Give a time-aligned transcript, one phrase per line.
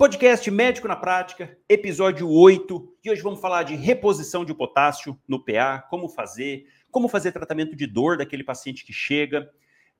[0.00, 2.96] Podcast Médico na Prática, episódio 8.
[3.04, 7.76] E hoje vamos falar de reposição de potássio no PA, como fazer, como fazer tratamento
[7.76, 9.50] de dor daquele paciente que chega,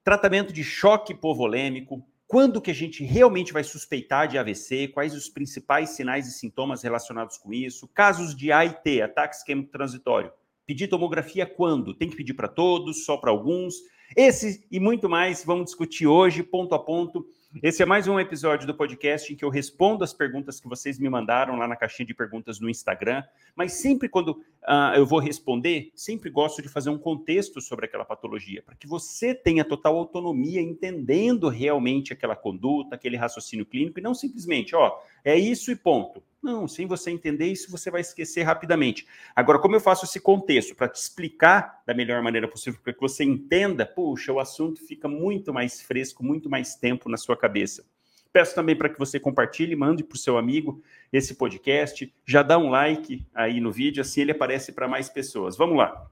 [0.02, 5.28] tratamento de choque hipovolêmico, quando que a gente realmente vai suspeitar de AVC, quais os
[5.28, 10.32] principais sinais e sintomas relacionados com isso, casos de AIT, ataque isquêmico transitório.
[10.66, 11.92] Pedir tomografia quando?
[11.92, 13.74] Tem que pedir para todos, só para alguns?
[14.16, 17.26] Esse e muito mais vamos discutir hoje, ponto a ponto
[17.64, 21.00] esse é mais um episódio do podcast em que eu respondo as perguntas que vocês
[21.00, 23.24] me mandaram lá na caixinha de perguntas no Instagram.
[23.56, 28.04] Mas sempre quando uh, eu vou responder, sempre gosto de fazer um contexto sobre aquela
[28.04, 34.02] patologia, para que você tenha total autonomia entendendo realmente aquela conduta, aquele raciocínio clínico, e
[34.02, 36.22] não simplesmente, ó, é isso e ponto.
[36.42, 39.06] Não, sem você entender isso, você vai esquecer rapidamente.
[39.36, 43.00] Agora, como eu faço esse contexto para te explicar da melhor maneira possível, para que
[43.00, 47.84] você entenda, puxa, o assunto fica muito mais fresco, muito mais tempo na sua cabeça.
[48.32, 52.56] Peço também para que você compartilhe, mande para o seu amigo esse podcast, já dá
[52.56, 55.56] um like aí no vídeo, assim ele aparece para mais pessoas.
[55.56, 56.08] Vamos lá.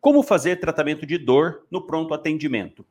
[0.00, 2.86] Como fazer tratamento de dor no pronto atendimento?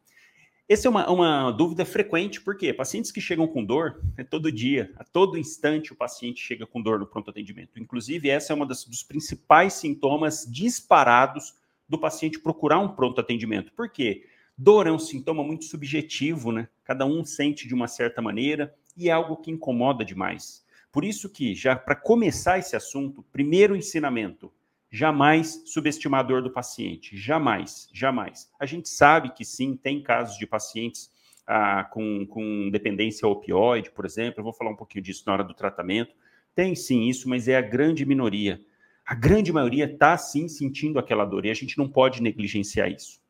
[0.69, 4.91] Essa é uma, uma dúvida frequente, porque pacientes que chegam com dor, é todo dia,
[4.97, 7.79] a todo instante o paciente chega com dor no pronto atendimento.
[7.79, 11.55] Inclusive, essa é uma das, dos principais sintomas disparados
[11.87, 13.71] do paciente procurar um pronto atendimento.
[13.71, 14.25] Por quê?
[14.57, 16.67] Dor é um sintoma muito subjetivo, né?
[16.83, 20.65] Cada um sente de uma certa maneira e é algo que incomoda demais.
[20.91, 24.51] Por isso que, já para começar esse assunto, primeiro ensinamento,
[24.97, 27.15] jamais subestimar a dor do paciente.
[27.15, 28.51] Jamais, jamais.
[28.59, 31.11] A gente sabe que sim, tem casos de pacientes
[31.45, 34.39] ah, com, com dependência opioide, por exemplo.
[34.39, 36.15] Eu vou falar um pouquinho disso na hora do tratamento.
[36.55, 38.59] Tem sim isso, mas é a grande minoria.
[39.05, 43.21] A grande maioria está sim sentindo aquela dor e a gente não pode negligenciar isso.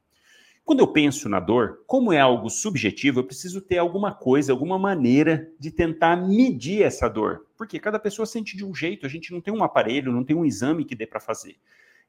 [0.68, 4.78] Quando eu penso na dor, como é algo subjetivo, eu preciso ter alguma coisa, alguma
[4.78, 7.48] maneira de tentar medir essa dor.
[7.56, 10.36] Porque cada pessoa sente de um jeito, a gente não tem um aparelho, não tem
[10.36, 11.56] um exame que dê para fazer.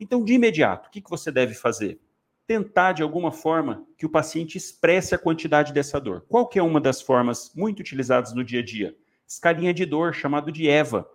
[0.00, 2.00] Então, de imediato, o que, que você deve fazer?
[2.48, 6.24] Tentar, de alguma forma, que o paciente expresse a quantidade dessa dor.
[6.28, 8.96] Qual que é uma das formas muito utilizadas no dia a dia?
[9.24, 11.08] Escalinha de dor, chamado de EVA.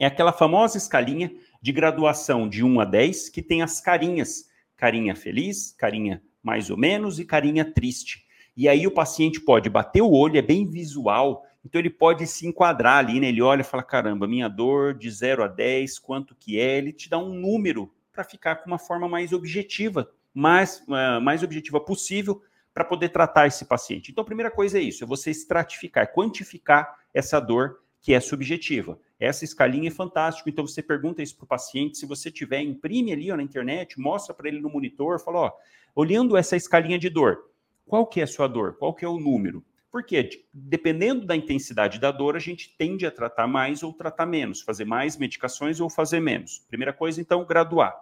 [0.00, 1.32] É aquela famosa escalinha
[1.62, 4.50] de graduação de 1 a 10 que tem as carinhas.
[4.76, 8.24] Carinha feliz, carinha mais ou menos, e carinha triste.
[8.56, 12.46] E aí o paciente pode bater o olho, é bem visual, então ele pode se
[12.46, 13.28] enquadrar ali, né?
[13.28, 16.78] Ele olha e fala: caramba, minha dor de 0 a 10, quanto que é?
[16.78, 21.42] Ele te dá um número para ficar com uma forma mais objetiva, mais, uh, mais
[21.42, 24.12] objetiva possível para poder tratar esse paciente.
[24.12, 28.98] Então, a primeira coisa é isso: é você estratificar, quantificar essa dor que é subjetiva.
[29.18, 33.12] Essa escalinha é fantástica, então você pergunta isso para o paciente, se você tiver, imprime
[33.12, 35.52] ali ó, na internet, mostra para ele no monitor, fala, ó,
[35.94, 37.50] olhando essa escalinha de dor,
[37.86, 38.76] qual que é a sua dor?
[38.78, 39.64] Qual que é o número?
[39.90, 44.60] Porque dependendo da intensidade da dor, a gente tende a tratar mais ou tratar menos,
[44.60, 46.64] fazer mais medicações ou fazer menos.
[46.68, 47.94] Primeira coisa, então, graduar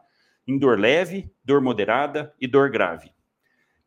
[0.46, 3.12] em dor leve, dor moderada e dor grave.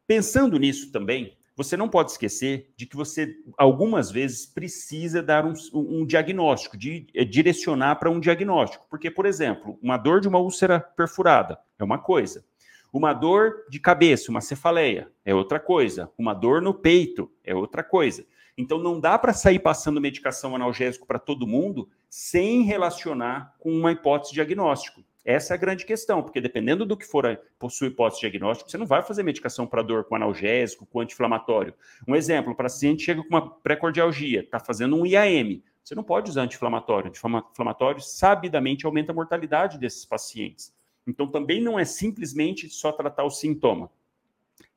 [0.07, 5.53] Pensando nisso também, você não pode esquecer de que você, algumas vezes, precisa dar um,
[5.73, 8.85] um diagnóstico, de, é, direcionar para um diagnóstico.
[8.89, 12.45] Porque, por exemplo, uma dor de uma úlcera perfurada é uma coisa.
[12.95, 16.09] Uma dor de cabeça, uma cefaleia, é outra coisa.
[16.17, 18.25] Uma dor no peito é outra coisa.
[18.57, 23.91] Então, não dá para sair passando medicação analgésico para todo mundo sem relacionar com uma
[23.91, 25.03] hipótese diagnóstico.
[25.25, 28.77] Essa é a grande questão, porque dependendo do que for a, possui hipótese diagnóstico, você
[28.77, 31.73] não vai fazer medicação para dor com analgésico, com anti-inflamatório.
[32.07, 35.61] Um exemplo, o paciente chega com uma pré-cordialgia, está fazendo um IAM.
[35.83, 37.09] Você não pode usar anti-inflamatório.
[37.09, 40.73] Anti-inflamatório sabidamente aumenta a mortalidade desses pacientes.
[41.07, 43.91] Então, também não é simplesmente só tratar o sintoma.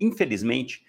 [0.00, 0.84] Infelizmente,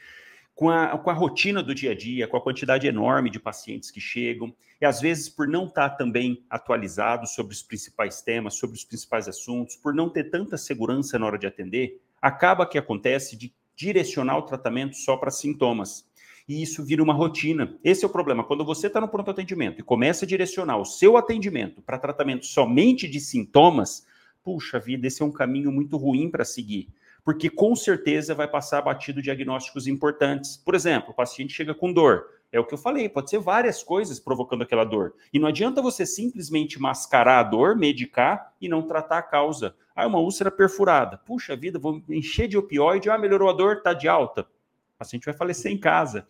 [0.60, 3.90] com a, com a rotina do dia a dia, com a quantidade enorme de pacientes
[3.90, 8.76] que chegam, e às vezes por não estar também atualizado sobre os principais temas, sobre
[8.76, 13.38] os principais assuntos, por não ter tanta segurança na hora de atender, acaba que acontece
[13.38, 16.06] de direcionar o tratamento só para sintomas.
[16.46, 17.78] E isso vira uma rotina.
[17.82, 18.44] Esse é o problema.
[18.44, 22.46] Quando você está no pronto atendimento e começa a direcionar o seu atendimento para tratamento
[22.46, 24.06] somente de sintomas,
[24.44, 26.90] puxa vida, esse é um caminho muito ruim para seguir
[27.24, 30.58] porque com certeza vai passar batido diagnósticos importantes.
[30.58, 32.26] Por exemplo, o paciente chega com dor.
[32.52, 35.14] É o que eu falei, pode ser várias coisas provocando aquela dor.
[35.32, 39.76] E não adianta você simplesmente mascarar a dor, medicar e não tratar a causa.
[39.96, 41.20] Ah, uma úlcera perfurada.
[41.20, 44.42] Puxa vida, vou encher de opioide, ah, melhorou a dor, tá de alta.
[44.42, 46.28] O paciente vai falecer em casa.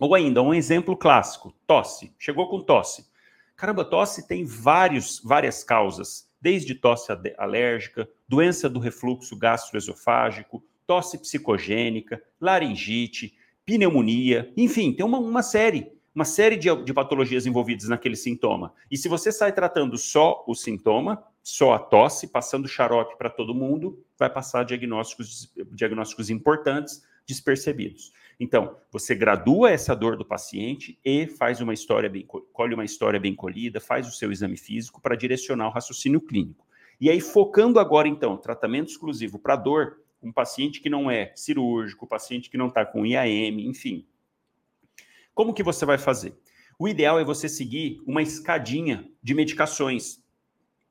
[0.00, 2.14] Ou ainda, um exemplo clássico, tosse.
[2.18, 3.06] Chegou com tosse.
[3.54, 12.22] Caramba, tosse tem vários, várias causas desde tosse alérgica, doença do refluxo gastroesofágico, tosse psicogênica,
[12.40, 18.72] laringite, pneumonia, enfim, tem uma, uma série, uma série de, de patologias envolvidas naquele sintoma.
[18.90, 23.54] E se você sai tratando só o sintoma, só a tosse, passando xarope para todo
[23.54, 28.12] mundo, vai passar diagnósticos, diagnósticos importantes despercebidos.
[28.40, 33.18] Então, você gradua essa dor do paciente e faz uma história bem, colhe uma história
[33.18, 36.66] bem colhida, faz o seu exame físico para direcionar o raciocínio clínico.
[37.00, 42.06] E aí, focando agora, então, tratamento exclusivo para dor, um paciente que não é cirúrgico,
[42.06, 44.06] paciente que não está com IAM, enfim.
[45.34, 46.36] Como que você vai fazer?
[46.78, 50.22] O ideal é você seguir uma escadinha de medicações.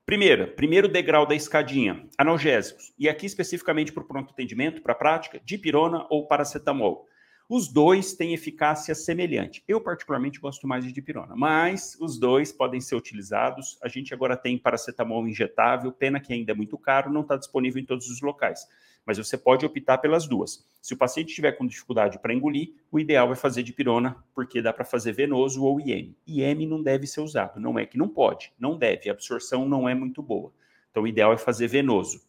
[0.06, 2.94] Primeira, primeiro degrau da escadinha, analgésicos.
[2.98, 7.08] E aqui especificamente para o pronto atendimento, para a prática, dipirona ou paracetamol.
[7.50, 9.64] Os dois têm eficácia semelhante.
[9.66, 13.78] Eu, particularmente, gosto mais de dipirona, mas os dois podem ser utilizados.
[13.82, 17.82] A gente agora tem paracetamol injetável, pena que ainda é muito caro, não está disponível
[17.82, 18.68] em todos os locais.
[19.06, 20.68] Mas você pode optar pelas duas.
[20.82, 24.74] Se o paciente estiver com dificuldade para engolir, o ideal é fazer dipirona, porque dá
[24.74, 26.14] para fazer venoso ou IM.
[26.28, 29.88] IM não deve ser usado, não é que não pode, não deve, a absorção não
[29.88, 30.52] é muito boa.
[30.92, 32.27] Então, o ideal é fazer venoso.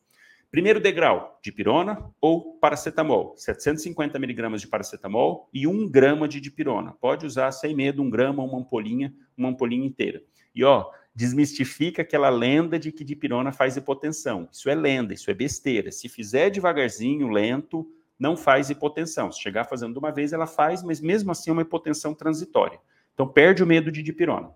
[0.50, 3.34] Primeiro degrau, dipirona ou paracetamol.
[3.36, 6.92] 750 miligramas de paracetamol e 1 grama de dipirona.
[6.92, 10.22] Pode usar sem medo, 1 grama, uma ampolinha, uma ampolinha inteira.
[10.54, 14.48] E ó, desmistifica aquela lenda de que dipirona faz hipotensão.
[14.50, 15.92] Isso é lenda, isso é besteira.
[15.92, 17.86] Se fizer devagarzinho, lento,
[18.18, 19.30] não faz hipotensão.
[19.30, 22.80] Se chegar fazendo de uma vez, ela faz, mas mesmo assim é uma hipotensão transitória.
[23.12, 24.50] Então perde o medo de dipirona.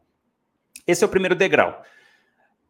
[0.86, 1.82] Esse é o primeiro degrau.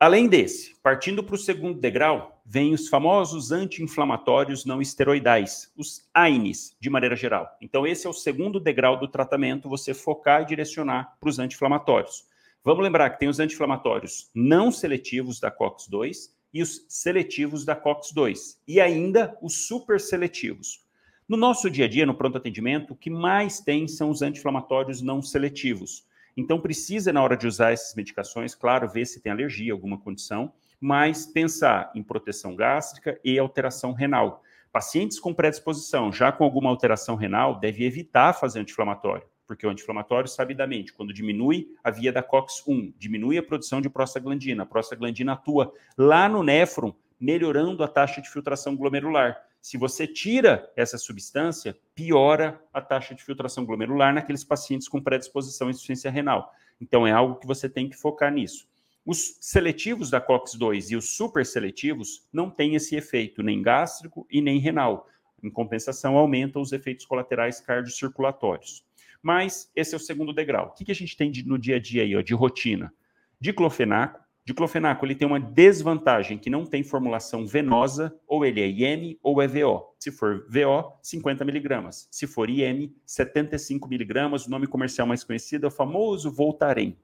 [0.03, 6.77] Além desse, partindo para o segundo degrau, vem os famosos anti-inflamatórios não esteroidais, os AINES,
[6.81, 7.57] de maneira geral.
[7.61, 12.27] Então, esse é o segundo degrau do tratamento, você focar e direcionar para os anti-inflamatórios.
[12.65, 18.57] Vamos lembrar que tem os anti-inflamatórios não seletivos da COX-2 e os seletivos da COX-2,
[18.67, 20.85] e ainda os super seletivos.
[21.29, 25.01] No nosso dia a dia, no pronto atendimento, o que mais tem são os anti-inflamatórios
[25.01, 26.05] não seletivos.
[26.37, 30.53] Então, precisa, na hora de usar essas medicações, claro, ver se tem alergia, alguma condição,
[30.81, 34.43] mas pensar em proteção gástrica e alteração renal.
[34.73, 40.29] Pacientes com predisposição, já com alguma alteração renal, deve evitar fazer anti-inflamatório, porque o anti-inflamatório,
[40.29, 45.73] sabidamente, quando diminui a via da COX-1, diminui a produção de prostaglandina, a prostaglandina atua
[45.97, 49.39] lá no néfron, melhorando a taxa de filtração glomerular.
[49.63, 55.69] Se você tira essa substância, piora a taxa de filtração glomerular naqueles pacientes com predisposição
[55.69, 56.53] à insuficiência renal.
[56.81, 58.69] Então, é algo que você tem que focar nisso.
[59.07, 64.41] Os seletivos da COX-2 e os super seletivos não têm esse efeito, nem gástrico e
[64.41, 65.09] nem renal.
[65.41, 68.85] Em compensação, aumentam os efeitos colaterais cardiocirculatórios.
[69.23, 70.69] Mas esse é o segundo degrau.
[70.69, 72.93] O que, a gente tem de, no dia a dia aí, ó, de rotina?
[73.41, 79.17] Diclofenaco, Diclofenaco ele tem uma desvantagem que não tem formulação venosa, ou ele é IM
[79.23, 79.95] ou é VO.
[80.01, 82.09] Se for VO, 50 miligramas.
[82.11, 84.47] Se for IM, 75 miligramas.
[84.47, 86.97] O nome comercial mais conhecido é o famoso Voltaren.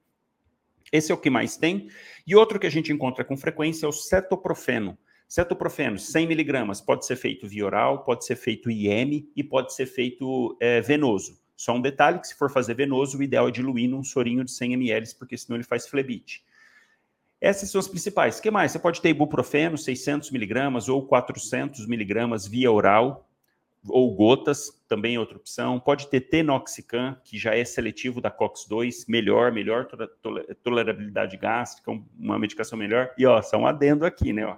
[0.91, 1.89] Esse é o que mais tem.
[2.27, 4.99] E outro que a gente encontra com frequência é o cetoprofeno.
[5.29, 9.85] Cetoprofeno, 100 miligramas, pode ser feito via oral, pode ser feito IM e pode ser
[9.87, 11.39] feito é, venoso.
[11.55, 14.51] Só um detalhe que se for fazer venoso, o ideal é diluir num sorinho de
[14.51, 16.43] 100 ml, porque senão ele faz flebite.
[17.41, 18.39] Essas são as principais.
[18.39, 18.73] O que mais?
[18.73, 23.29] Você pode ter ibuprofeno, 600 miligramas ou 400 miligramas via oral,
[23.87, 25.79] ou gotas, também é outra opção.
[25.79, 29.87] Pode ter tenoxicam, que já é seletivo da COX-2, melhor, melhor
[30.63, 33.13] tolerabilidade gástrica, uma medicação melhor.
[33.17, 34.57] E, ó, só um adendo aqui, né, ó.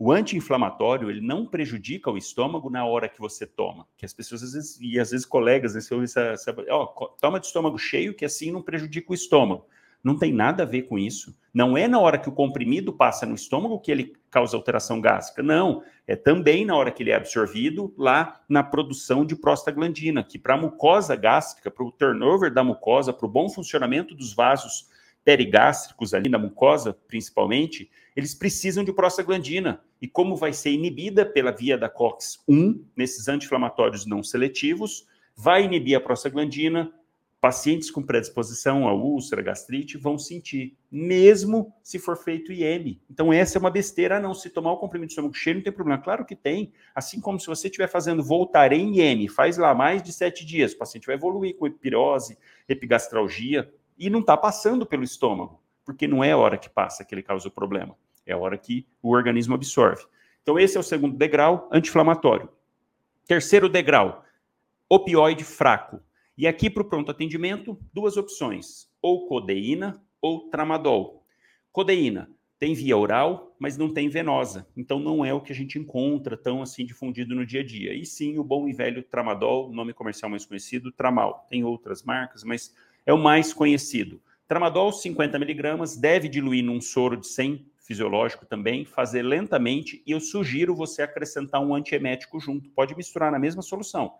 [0.00, 3.84] O anti-inflamatório, ele não prejudica o estômago na hora que você toma.
[3.96, 6.86] Que as pessoas, às vezes, e às vezes colegas, né, ouve essa, essa ó,
[7.20, 9.66] toma de estômago cheio, que assim não prejudica o estômago.
[10.02, 11.36] Não tem nada a ver com isso.
[11.52, 15.42] Não é na hora que o comprimido passa no estômago que ele causa alteração gástrica.
[15.42, 15.82] Não.
[16.06, 20.54] É também na hora que ele é absorvido lá na produção de prostaglandina, que para
[20.54, 24.88] a mucosa gástrica, para o turnover da mucosa, para o bom funcionamento dos vasos
[25.24, 29.80] perigástricos ali na mucosa, principalmente, eles precisam de prostaglandina.
[30.00, 35.96] E como vai ser inibida pela via da COX-1, nesses anti-inflamatórios não seletivos, vai inibir
[35.96, 36.92] a prostaglandina,
[37.40, 43.00] pacientes com predisposição a úlcera, gastrite vão sentir, mesmo se for feito IM.
[43.08, 44.34] Então, essa é uma besteira, não.
[44.34, 46.02] Se tomar o comprimido de estômago cheio, não tem problema.
[46.02, 46.72] Claro que tem.
[46.94, 50.78] Assim como se você estiver fazendo Voltaren IM, faz lá mais de sete dias, o
[50.78, 52.36] paciente vai evoluir com epirose,
[52.68, 57.14] epigastralgia, e não está passando pelo estômago, porque não é a hora que passa que
[57.14, 60.04] ele causa o problema, é a hora que o organismo absorve.
[60.42, 62.48] Então, esse é o segundo degrau, anti-inflamatório.
[63.26, 64.24] Terceiro degrau,
[64.88, 66.00] opioide fraco.
[66.38, 71.26] E aqui para o pronto atendimento, duas opções: ou codeína ou tramadol.
[71.72, 72.30] Codeína
[72.60, 74.64] tem via oral, mas não tem venosa.
[74.76, 77.92] Então não é o que a gente encontra tão assim difundido no dia a dia.
[77.92, 81.44] E sim o bom e velho tramadol, nome comercial mais conhecido, Tramal.
[81.50, 82.72] Tem outras marcas, mas
[83.04, 84.22] é o mais conhecido.
[84.46, 90.20] Tramadol, 50 miligramas, deve diluir num soro de 100 fisiológico também, fazer lentamente e eu
[90.20, 92.70] sugiro você acrescentar um antiemético junto.
[92.70, 94.14] Pode misturar na mesma solução.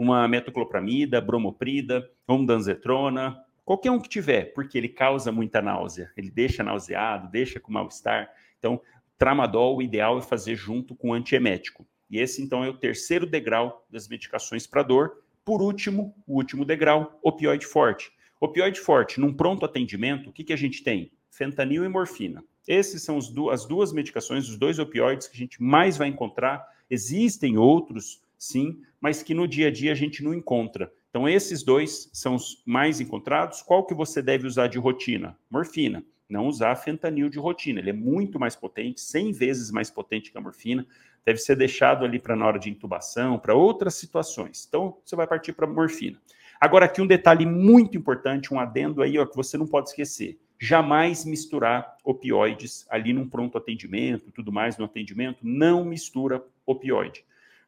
[0.00, 6.64] Uma metoclopramida, bromoprida, ondanzetrona, qualquer um que tiver, porque ele causa muita náusea, ele deixa
[6.64, 8.30] nauseado, deixa com mal-estar.
[8.58, 8.80] Então,
[9.18, 11.86] tramadol, o ideal é fazer junto com antiemético.
[12.08, 15.22] E esse, então, é o terceiro degrau das medicações para dor.
[15.44, 18.10] Por último, o último degrau, opioide forte.
[18.40, 21.12] Opioide forte, num pronto atendimento, o que, que a gente tem?
[21.30, 22.42] Fentanil e morfina.
[22.66, 23.18] Esses são
[23.50, 26.66] as duas medicações, os dois opioides que a gente mais vai encontrar.
[26.88, 30.90] Existem outros, sim, mas que no dia a dia a gente não encontra.
[31.10, 33.60] Então, esses dois são os mais encontrados.
[33.60, 35.36] Qual que você deve usar de rotina?
[35.50, 36.02] Morfina.
[36.28, 37.80] Não usar fentanil de rotina.
[37.80, 40.86] Ele é muito mais potente, 100 vezes mais potente que a morfina.
[41.24, 44.64] Deve ser deixado ali para na hora de intubação, para outras situações.
[44.66, 46.18] Então, você vai partir para morfina.
[46.58, 50.38] Agora, aqui um detalhe muito importante, um adendo aí, ó, que você não pode esquecer
[50.60, 57.24] jamais misturar opioides ali num pronto atendimento, tudo mais no atendimento, não mistura opioide.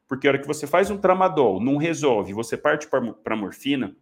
[0.09, 3.97] Porque a hora que você faz um tramadol, não resolve, você parte para morfina,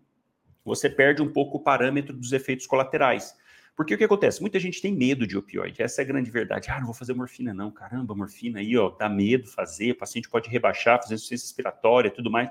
[0.64, 3.35] você perde um pouco o parâmetro dos efeitos colaterais.
[3.76, 4.40] Porque o que acontece?
[4.40, 6.71] Muita gente tem medo de opioide, essa é a grande verdade.
[6.71, 10.28] Ah, não vou fazer morfina não, caramba, morfina aí, ó, dá medo fazer, o paciente
[10.28, 12.50] pode rebaixar, fazer insuficiência respiratória, tudo mais.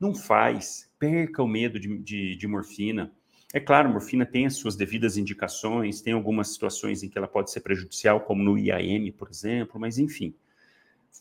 [0.00, 3.12] Não faz, perca o medo de, de, de morfina
[3.54, 7.50] é claro, morfina tem as suas devidas indicações, tem algumas situações em que ela pode
[7.50, 10.34] ser prejudicial, como no IAM, por exemplo, mas enfim.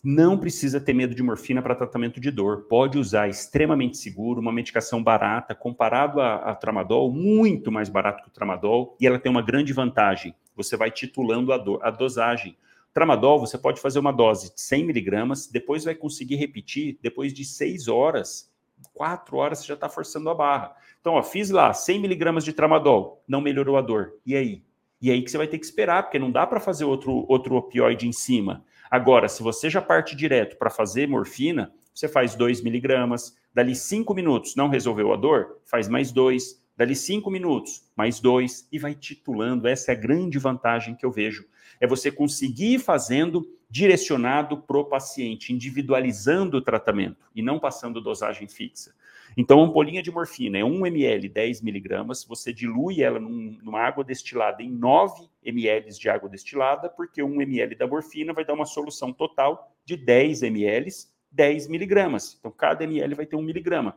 [0.03, 2.63] Não precisa ter medo de morfina para tratamento de dor.
[2.63, 8.29] Pode usar extremamente seguro, uma medicação barata, comparado a, a, tramadol, muito mais barato que
[8.29, 10.33] o tramadol, e ela tem uma grande vantagem.
[10.55, 12.57] Você vai titulando a, do, a dosagem.
[12.93, 17.45] Tramadol, você pode fazer uma dose de 100 miligramas, depois vai conseguir repetir depois de
[17.45, 18.51] 6 horas
[18.93, 20.75] quatro horas você já está forçando a barra.
[20.99, 24.13] Então, ó, fiz lá 100 miligramas de tramadol, não melhorou a dor.
[24.25, 24.63] E aí?
[25.01, 27.55] E aí que você vai ter que esperar, porque não dá para fazer outro, outro
[27.55, 28.63] opioide em cima.
[28.91, 34.13] Agora, se você já parte direto para fazer morfina, você faz 2 miligramas, dali 5
[34.13, 38.93] minutos não resolveu a dor, faz mais 2, dali 5 minutos, mais 2, e vai
[38.93, 39.65] titulando.
[39.65, 41.45] Essa é a grande vantagem que eu vejo.
[41.79, 48.01] É você conseguir ir fazendo direcionado para o paciente, individualizando o tratamento e não passando
[48.01, 48.93] dosagem fixa.
[49.37, 54.03] Então, ampolinha de morfina é 1 ml, 10 miligramas, você dilui ela num, numa água
[54.03, 58.65] destilada em 9 ml de água destilada, porque 1 ml da morfina vai dar uma
[58.65, 60.91] solução total de 10 ml,
[61.31, 62.35] 10 miligramas.
[62.37, 63.95] Então, cada ml vai ter 1 miligrama.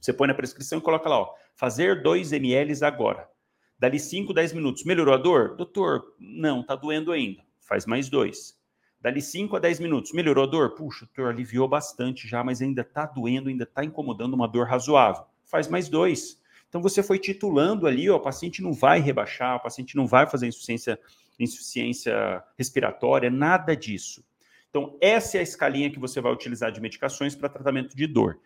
[0.00, 3.28] Você põe na prescrição e coloca lá, ó, fazer 2 ml agora.
[3.78, 4.84] Dali 5, 10 minutos.
[4.84, 5.54] Melhorou a dor?
[5.54, 7.44] Doutor, não, tá doendo ainda.
[7.60, 8.55] Faz mais dois.
[9.06, 10.10] Dali 5 a 10 minutos.
[10.10, 10.74] Melhorou a dor?
[10.74, 14.66] Puxa, o doutor aliviou bastante já, mas ainda está doendo, ainda está incomodando uma dor
[14.66, 15.22] razoável.
[15.44, 16.42] Faz mais dois.
[16.68, 20.28] Então você foi titulando ali, ó, o paciente não vai rebaixar, o paciente não vai
[20.28, 20.98] fazer insuficiência,
[21.38, 24.24] insuficiência respiratória, nada disso.
[24.70, 28.40] Então, essa é a escalinha que você vai utilizar de medicações para tratamento de dor.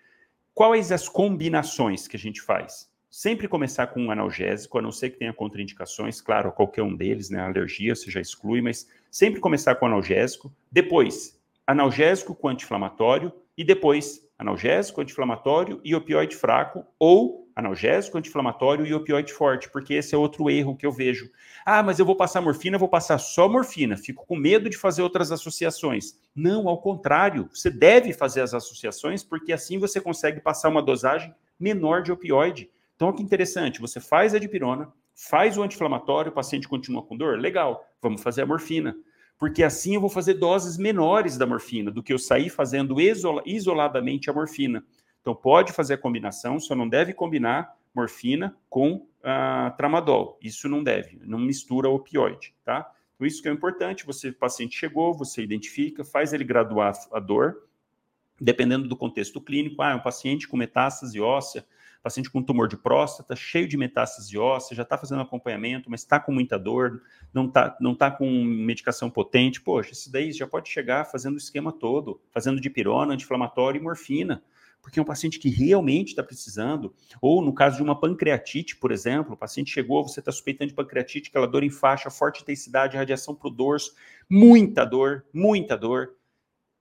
[0.53, 2.87] Quais as combinações que a gente faz?
[3.09, 7.31] Sempre começar com um analgésico, a não ser que tenha contraindicações, claro, qualquer um deles,
[7.31, 7.41] né?
[7.41, 14.21] Alergia, você já exclui, mas sempre começar com analgésico, depois analgésico com anti-inflamatório e depois
[14.39, 20.49] analgésico, anti-inflamatório e opioide fraco ou analgésico, anti-inflamatório e opioide forte, porque esse é outro
[20.49, 21.31] erro que eu vejo.
[21.65, 25.03] Ah, mas eu vou passar morfina, vou passar só morfina, fico com medo de fazer
[25.03, 26.15] outras associações.
[26.35, 31.35] Não, ao contrário, você deve fazer as associações, porque assim você consegue passar uma dosagem
[31.59, 32.71] menor de opioide.
[32.97, 34.93] Então, que interessante, você faz a dipirona,
[35.29, 38.97] faz o anti-inflamatório, o paciente continua com dor, legal, vamos fazer a morfina.
[39.39, 43.43] Porque assim eu vou fazer doses menores da morfina do que eu sair fazendo isola
[43.45, 44.85] isoladamente a morfina.
[45.21, 50.39] Então, pode fazer a combinação, só não deve combinar morfina com uh, tramadol.
[50.41, 52.91] Isso não deve, não mistura opioide, tá?
[53.15, 57.21] Então, isso que é importante, você, o paciente chegou, você identifica, faz ele graduar a
[57.21, 57.67] dor,
[58.41, 61.67] dependendo do contexto clínico, ah, é um paciente com metástase óssea,
[62.03, 66.19] paciente com tumor de próstata, cheio de metástase óssea, já está fazendo acompanhamento, mas está
[66.19, 67.03] com muita dor,
[67.33, 69.61] não está não tá com medicação potente.
[69.61, 74.43] Poxa, isso daí já pode chegar fazendo o esquema todo, fazendo dipirona, anti-inflamatório e morfina
[74.83, 78.91] porque é um paciente que realmente está precisando, ou no caso de uma pancreatite, por
[78.91, 82.97] exemplo, o paciente chegou, você está suspeitando de pancreatite, aquela dor em faixa, forte intensidade,
[82.97, 83.95] radiação para o dorso,
[84.29, 86.15] muita dor, muita dor,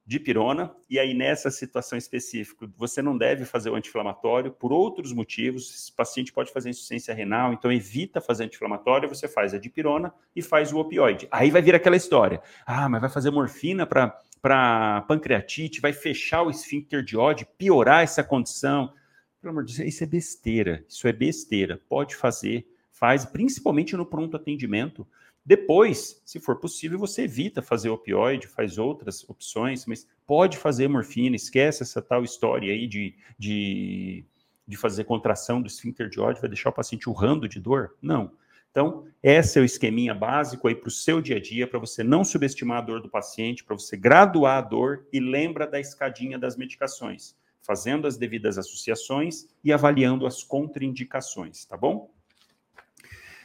[0.09, 5.13] de pirona, e aí nessa situação específica, você não deve fazer o anti-inflamatório por outros
[5.13, 10.11] motivos, esse paciente pode fazer insuficiência renal, então evita fazer anti-inflamatório, você faz a dipirona
[10.35, 11.27] e faz o opioide.
[11.29, 16.49] Aí vai vir aquela história, ah, mas vai fazer morfina para pancreatite, vai fechar o
[16.49, 18.91] esfíncter de ódio, piorar essa condição.
[19.39, 20.83] Pelo amor de Deus, isso é besteira.
[20.89, 21.79] Isso é besteira.
[21.87, 25.07] Pode fazer, faz, principalmente no pronto atendimento.
[25.45, 31.35] Depois, se for possível, você evita fazer opioide, faz outras opções, mas pode fazer morfina,
[31.35, 34.25] esquece essa tal história aí de, de,
[34.67, 37.95] de fazer contração do esfíncter de ódio, vai deixar o paciente urrando de dor?
[38.01, 38.31] Não.
[38.71, 42.03] Então, esse é o esqueminha básico aí para o seu dia a dia, para você
[42.03, 46.37] não subestimar a dor do paciente, para você graduar a dor e lembra da escadinha
[46.37, 52.11] das medicações, fazendo as devidas associações e avaliando as contraindicações, tá bom?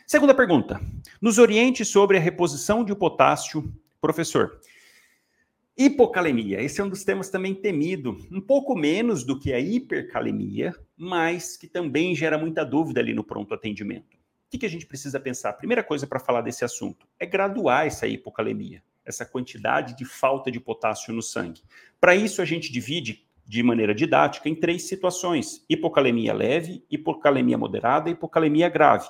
[0.07, 0.79] Segunda pergunta.
[1.19, 4.61] Nos oriente sobre a reposição de potássio, professor.
[5.77, 10.75] Hipocalemia, esse é um dos temas também temido, um pouco menos do que a hipercalemia,
[10.95, 14.15] mas que também gera muita dúvida ali no pronto atendimento.
[14.53, 15.51] O que, a gente precisa pensar?
[15.51, 20.51] A primeira coisa para falar desse assunto é graduar essa hipocalemia, essa quantidade de falta
[20.51, 21.63] de potássio no sangue.
[21.99, 28.11] Para isso, a gente divide de maneira didática em três situações: hipocalemia leve, hipocalemia moderada
[28.11, 29.09] e hipocalemia grave.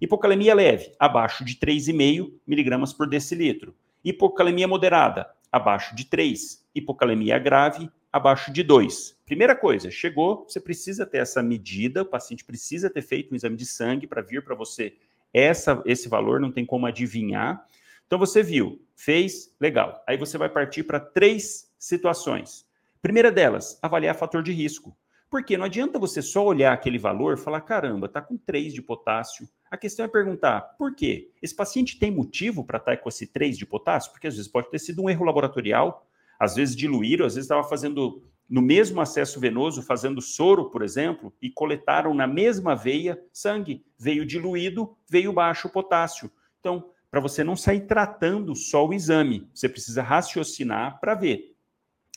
[0.00, 3.74] Hipocalemia leve, abaixo de 3,5 miligramas por decilitro.
[4.04, 6.66] Hipocalemia moderada, abaixo de 3.
[6.74, 9.18] Hipocalemia grave, abaixo de 2.
[9.24, 13.56] Primeira coisa, chegou, você precisa ter essa medida, o paciente precisa ter feito um exame
[13.56, 14.94] de sangue para vir para você
[15.32, 17.66] essa, esse valor, não tem como adivinhar.
[18.06, 20.02] Então você viu, fez, legal.
[20.06, 22.64] Aí você vai partir para três situações.
[23.02, 24.96] Primeira delas, avaliar fator de risco.
[25.34, 28.80] Porque não adianta você só olhar aquele valor e falar, caramba, está com 3 de
[28.80, 29.48] potássio.
[29.68, 31.32] A questão é perguntar, por quê?
[31.42, 34.12] Esse paciente tem motivo para estar tá com esse 3 de potássio?
[34.12, 36.06] Porque às vezes pode ter sido um erro laboratorial,
[36.38, 41.34] às vezes diluíram, às vezes estava fazendo no mesmo acesso venoso, fazendo soro, por exemplo,
[41.42, 43.84] e coletaram na mesma veia sangue.
[43.98, 46.30] Veio diluído, veio baixo potássio.
[46.60, 51.56] Então, para você não sair tratando só o exame, você precisa raciocinar para ver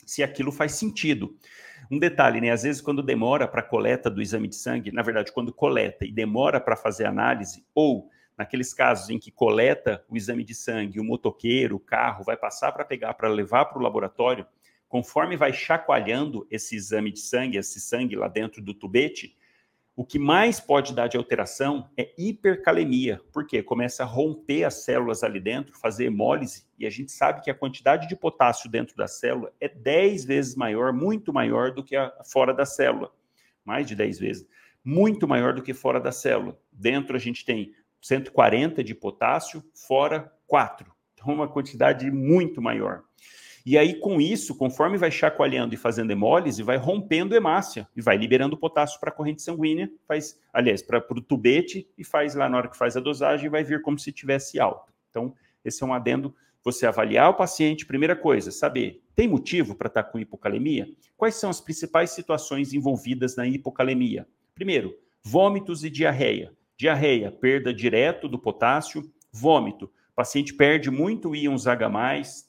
[0.06, 1.36] se aquilo faz sentido.
[1.90, 2.50] Um detalhe, né?
[2.50, 6.12] Às vezes, quando demora para coleta do exame de sangue, na verdade, quando coleta e
[6.12, 11.04] demora para fazer análise, ou naqueles casos em que coleta o exame de sangue, o
[11.04, 14.46] motoqueiro, o carro, vai passar para pegar, para levar para o laboratório,
[14.86, 19.34] conforme vai chacoalhando esse exame de sangue, esse sangue lá dentro do tubete,
[19.98, 25.24] o que mais pode dar de alteração é hipercalemia, porque começa a romper as células
[25.24, 29.08] ali dentro, fazer hemólise, e a gente sabe que a quantidade de potássio dentro da
[29.08, 33.10] célula é 10 vezes maior, muito maior do que a fora da célula.
[33.64, 34.46] Mais de 10 vezes.
[34.84, 36.56] Muito maior do que fora da célula.
[36.70, 40.94] Dentro a gente tem 140 de potássio, fora 4.
[41.14, 43.02] Então, uma quantidade muito maior.
[43.68, 48.16] E aí, com isso, conforme vai chacoalhando e fazendo hemólise, vai rompendo hemácia e vai
[48.16, 52.56] liberando potássio para a corrente sanguínea, faz, aliás, para o tubete e faz lá na
[52.56, 54.90] hora que faz a dosagem, vai vir como se tivesse alta.
[55.10, 56.34] Então, esse é um adendo.
[56.64, 60.88] Você avaliar o paciente, primeira coisa, saber, tem motivo para estar com hipocalemia?
[61.14, 64.26] Quais são as principais situações envolvidas na hipocalemia?
[64.54, 66.56] Primeiro, vômitos e diarreia.
[66.74, 71.88] Diarreia, perda direto do potássio, vômito, paciente perde muito íons H+,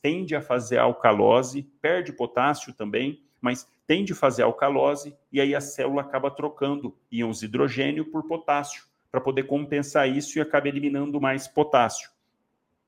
[0.02, 5.62] tende a fazer alcalose, perde potássio também, mas tende a fazer alcalose e aí a
[5.62, 11.48] célula acaba trocando íons hidrogênio por potássio para poder compensar isso e acaba eliminando mais
[11.48, 12.10] potássio.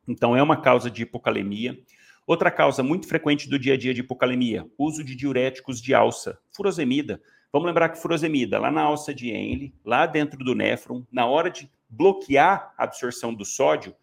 [0.08, 1.80] Então é uma causa de hipocalemia.
[2.26, 6.40] Outra causa muito frequente do dia a dia de hipocalemia, uso de diuréticos de alça,
[6.52, 7.22] furosemida.
[7.54, 11.52] Vamos lembrar que furosemida, lá na alça de Henle, lá dentro do néfron, na hora
[11.52, 13.94] de bloquear a absorção do sódio,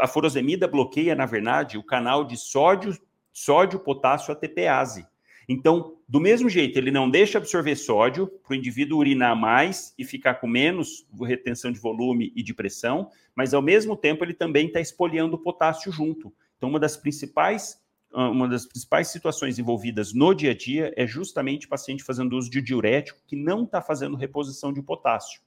[0.00, 2.96] a furosemida bloqueia, na verdade, o canal de sódio,
[3.32, 5.06] sódio potássio ATPase.
[5.48, 10.04] Então, do mesmo jeito, ele não deixa absorver sódio para o indivíduo urinar mais e
[10.04, 14.66] ficar com menos retenção de volume e de pressão, mas ao mesmo tempo ele também
[14.66, 16.32] está espoliando o potássio junto.
[16.56, 17.80] Então, uma das principais
[18.12, 22.36] ah, uma das principais situações envolvidas no dia a dia é justamente o paciente fazendo
[22.36, 25.40] uso de diurético que não está fazendo reposição de potássio.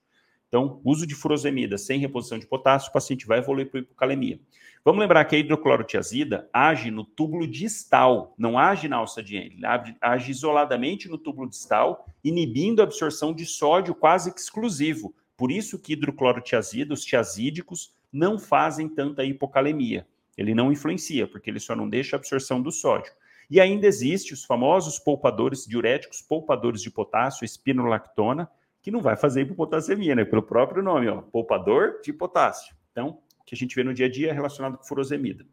[0.49, 4.39] Então, uso de furosemida sem reposição de potássio, o paciente vai evoluir para hipocalemia.
[4.83, 9.61] Vamos lembrar que a hidroclorotiazida age no túbulo distal, não age na alça de Henle,
[10.01, 15.13] age isoladamente no túbulo distal, inibindo a absorção de sódio quase exclusivo.
[15.37, 20.07] Por isso que hidroclorotiazida, os tiazídicos, não fazem tanta hipocalemia.
[20.35, 23.11] Ele não influencia, porque ele só não deixa a absorção do sódio.
[23.51, 28.49] E ainda existe os famosos poupadores diuréticos, poupadores de potássio, espinolactona,
[28.81, 30.25] que não vai fazer hipopotassemia, né?
[30.25, 32.75] Pelo próprio nome, ó, poupador de potássio.
[32.91, 35.45] Então, que a gente vê no dia a dia é relacionado com furosemida.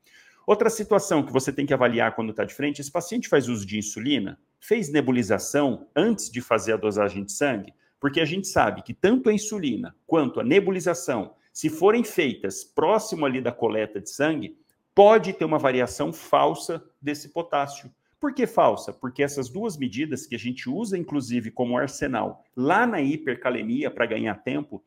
[0.46, 3.66] Outra situação que você tem que avaliar quando está de frente, esse paciente faz uso
[3.66, 8.82] de insulina, fez nebulização antes de fazer a dosagem de sangue, porque a gente sabe
[8.82, 14.10] que tanto a insulina quanto a nebulização, se forem feitas próximo ali da coleta de
[14.10, 14.56] sangue,
[14.94, 18.92] pode ter uma variação falsa desse potássio, Por que falsa?
[18.92, 24.06] Porque essas duas medidas que a gente usa, inclusive, como arsenal lá na hipercalemia para
[24.06, 24.82] ganhar tempo,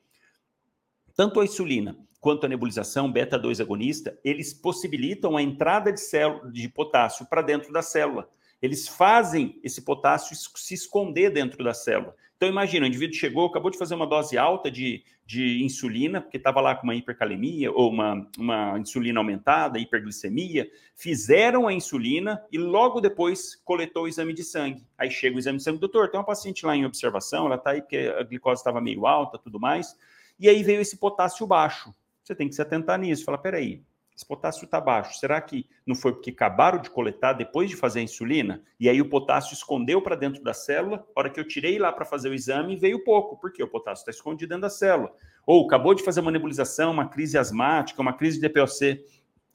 [1.15, 6.67] tanto a insulina quanto a nebulização beta-2 agonista, eles possibilitam a entrada de, célula, de
[6.67, 8.29] potássio para dentro da célula.
[8.61, 12.15] Eles fazem esse potássio se esconder dentro da célula.
[12.39, 16.37] Então, imagina, o indivíduo chegou, acabou de fazer uma dose alta de, de insulina, porque
[16.37, 22.57] estava lá com uma hipercalemia ou uma, uma insulina aumentada, hiperglicemia, fizeram a insulina e
[22.57, 24.87] logo depois coletou o exame de sangue.
[24.97, 27.71] Aí chega o exame de sangue, doutor, tem uma paciente lá em observação, ela está
[27.71, 29.97] aí porque a glicose estava meio alta, tudo mais,
[30.39, 31.93] e aí veio esse potássio baixo.
[32.23, 33.83] Você tem que se atentar nisso, fala, peraí,
[34.19, 35.17] esse potássio está baixo.
[35.17, 38.61] Será que não foi porque acabaram de coletar depois de fazer a insulina?
[38.77, 41.07] E aí o potássio escondeu para dentro da célula?
[41.15, 44.01] A hora que eu tirei lá para fazer o exame, veio pouco, porque o potássio
[44.01, 45.13] está escondido dentro da célula.
[45.47, 49.01] Ou acabou de fazer uma nebulização, uma crise asmática, uma crise de DPOC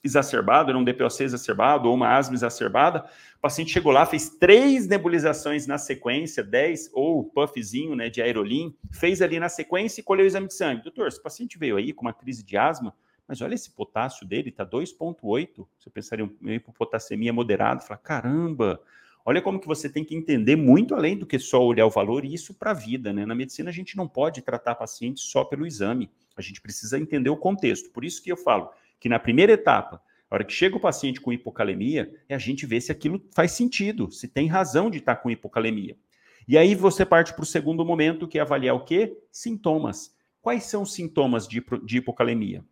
[0.03, 3.05] exacerbado, um DPOC exacerbado ou uma asma exacerbada.
[3.37, 8.75] O paciente chegou lá, fez três nebulizações na sequência, 10 ou puffzinho né, de aerolim,
[8.91, 10.85] fez ali na sequência e colheu o exame de sangue.
[10.85, 12.95] Doutor, esse paciente veio aí com uma crise de asma,
[13.27, 15.67] mas olha esse potássio dele, tá 2,8.
[15.79, 18.81] Você pensaria em hipopotassemia moderada, fala, caramba,
[19.25, 22.25] olha como que você tem que entender muito além do que só olhar o valor,
[22.25, 23.25] e isso para a vida, né?
[23.25, 27.31] Na medicina a gente não pode tratar paciente só pelo exame, a gente precisa entender
[27.31, 27.91] o contexto.
[27.91, 31.21] Por isso que eu falo que na primeira etapa, a hora que chega o paciente
[31.21, 35.17] com hipocalemia, é a gente ver se aquilo faz sentido, se tem razão de estar
[35.17, 35.97] com hipocalemia.
[36.47, 39.17] E aí você parte para o segundo momento, que é avaliar o quê?
[39.33, 40.15] Sintomas.
[40.43, 42.63] Quais são os sintomas de, de hipocalemia?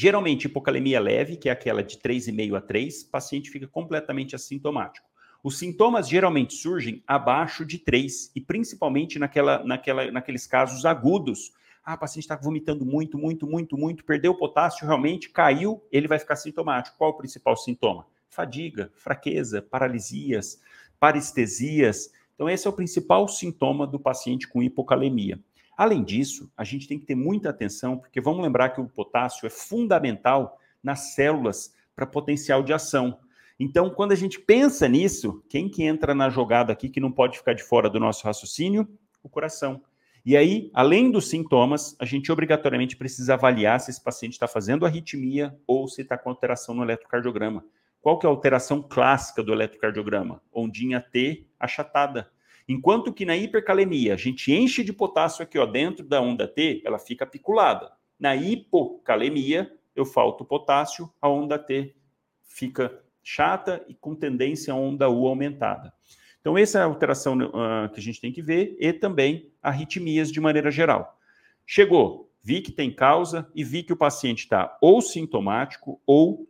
[0.00, 5.04] Geralmente, hipocalemia leve, que é aquela de 3,5 a 3, o paciente fica completamente assintomático.
[5.42, 11.52] Os sintomas geralmente surgem abaixo de 3, e principalmente naquela, naquela, naqueles casos agudos.
[11.84, 16.06] Ah, o paciente está vomitando muito, muito, muito, muito, perdeu o potássio, realmente caiu, ele
[16.06, 16.96] vai ficar sintomático.
[16.96, 18.06] Qual o principal sintoma?
[18.30, 20.60] Fadiga, fraqueza, paralisias,
[21.00, 22.12] parestesias.
[22.36, 25.40] Então, esse é o principal sintoma do paciente com hipocalemia.
[25.78, 29.46] Além disso, a gente tem que ter muita atenção, porque vamos lembrar que o potássio
[29.46, 33.16] é fundamental nas células para potencial de ação.
[33.60, 37.38] Então, quando a gente pensa nisso, quem que entra na jogada aqui que não pode
[37.38, 38.88] ficar de fora do nosso raciocínio?
[39.22, 39.80] O coração.
[40.26, 44.84] E aí, além dos sintomas, a gente obrigatoriamente precisa avaliar se esse paciente está fazendo
[44.84, 47.64] arritmia ou se está com alteração no eletrocardiograma.
[48.00, 50.42] Qual que é a alteração clássica do eletrocardiograma?
[50.52, 52.28] Ondinha T achatada.
[52.68, 56.82] Enquanto que na hipercalemia, a gente enche de potássio aqui ó, dentro da onda T,
[56.84, 57.90] ela fica apiculada.
[58.20, 61.94] Na hipocalemia, eu falto potássio, a onda T
[62.42, 65.92] fica chata e com tendência a onda U aumentada.
[66.40, 70.30] Então, essa é a alteração uh, que a gente tem que ver e também arritmias
[70.30, 71.18] de maneira geral.
[71.66, 76.46] Chegou, vi que tem causa e vi que o paciente está ou sintomático ou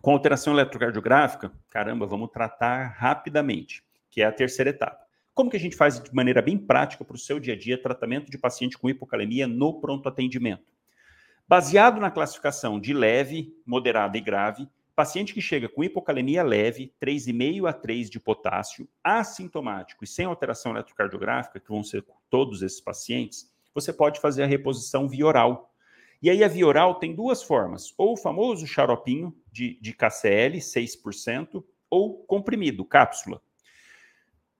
[0.00, 1.52] com alteração eletrocardiográfica.
[1.68, 5.07] Caramba, vamos tratar rapidamente, que é a terceira etapa.
[5.38, 7.80] Como que a gente faz de maneira bem prática para o seu dia a dia
[7.80, 10.64] tratamento de paciente com hipocalemia no pronto atendimento?
[11.46, 17.68] Baseado na classificação de leve, moderada e grave, paciente que chega com hipocalemia leve, 3,5
[17.68, 23.48] a 3 de potássio, assintomático e sem alteração eletrocardiográfica, que vão ser todos esses pacientes,
[23.72, 25.72] você pode fazer a reposição via oral.
[26.20, 30.58] E aí a via oral tem duas formas, ou o famoso xaropinho de, de KCL,
[30.58, 33.40] 6%, ou comprimido, cápsula.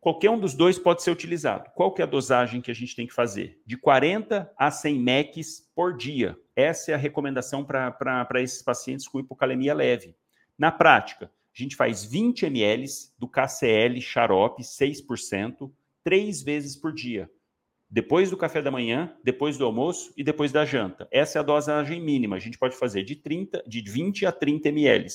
[0.01, 1.71] Qualquer um dos dois pode ser utilizado.
[1.75, 3.61] Qual que é a dosagem que a gente tem que fazer?
[3.67, 6.39] De 40 a 100 MECs por dia.
[6.55, 10.15] Essa é a recomendação para esses pacientes com hipocalemia leve.
[10.57, 12.87] Na prática, a gente faz 20 ml
[13.19, 15.71] do KCL xarope 6%,
[16.05, 17.29] três vezes por dia.
[17.91, 21.09] Depois do café da manhã, depois do almoço e depois da janta.
[21.11, 22.37] Essa é a dosagem mínima.
[22.37, 25.09] A gente pode fazer de 30, de 20 a 30 ml,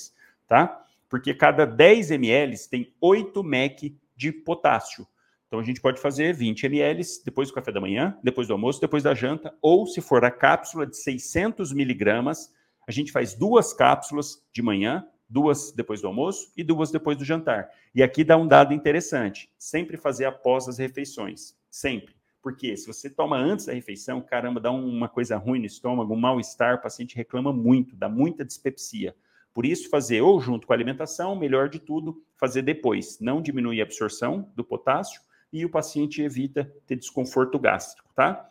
[0.47, 0.85] tá?
[1.07, 5.07] Porque cada 10 ml tem 8 MEC de potássio.
[5.47, 8.81] Então a gente pode fazer 20 ml depois do café da manhã, depois do almoço,
[8.81, 12.51] depois da janta, ou se for a cápsula de 600 miligramas,
[12.87, 17.23] a gente faz duas cápsulas de manhã, duas depois do almoço e duas depois do
[17.23, 17.69] jantar.
[17.93, 22.15] E aqui dá um dado interessante: sempre fazer após as refeições, sempre.
[22.41, 26.19] Porque se você toma antes da refeição, caramba, dá uma coisa ruim no estômago, um
[26.19, 29.15] mal-estar, o paciente reclama muito, dá muita dispepsia.
[29.53, 33.19] Por isso, fazer ou junto com a alimentação, melhor de tudo, fazer depois.
[33.19, 38.49] Não diminui a absorção do potássio e o paciente evita ter desconforto gástrico, tá?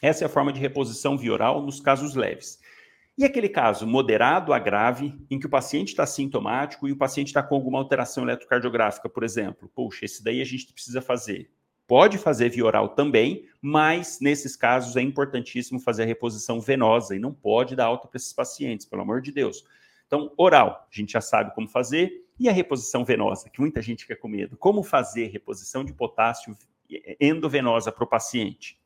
[0.00, 2.58] Essa é a forma de reposição via oral nos casos leves.
[3.18, 7.26] E aquele caso moderado a grave, em que o paciente está sintomático e o paciente
[7.26, 9.70] está com alguma alteração eletrocardiográfica, por exemplo.
[9.74, 11.50] Puxa, esse daí a gente precisa fazer.
[11.86, 17.18] Pode fazer via oral também, mas nesses casos é importantíssimo fazer a reposição venosa e
[17.18, 19.64] não pode dar alta para esses pacientes, pelo amor de Deus.
[20.10, 22.26] Então, oral, a gente já sabe como fazer.
[22.36, 24.56] E a reposição venosa, que muita gente fica com medo.
[24.56, 26.56] Como fazer reposição de potássio
[27.20, 28.76] endovenosa para o paciente?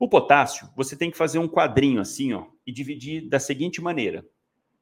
[0.00, 4.24] O potássio, você tem que fazer um quadrinho assim, ó, e dividir da seguinte maneira: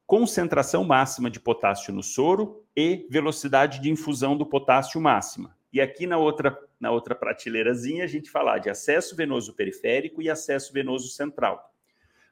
[0.06, 5.58] concentração máxima de potássio no soro e velocidade de infusão do potássio máxima.
[5.72, 10.30] E aqui na outra, na outra prateleirazinha a gente falar de acesso venoso periférico e
[10.30, 11.67] acesso venoso central.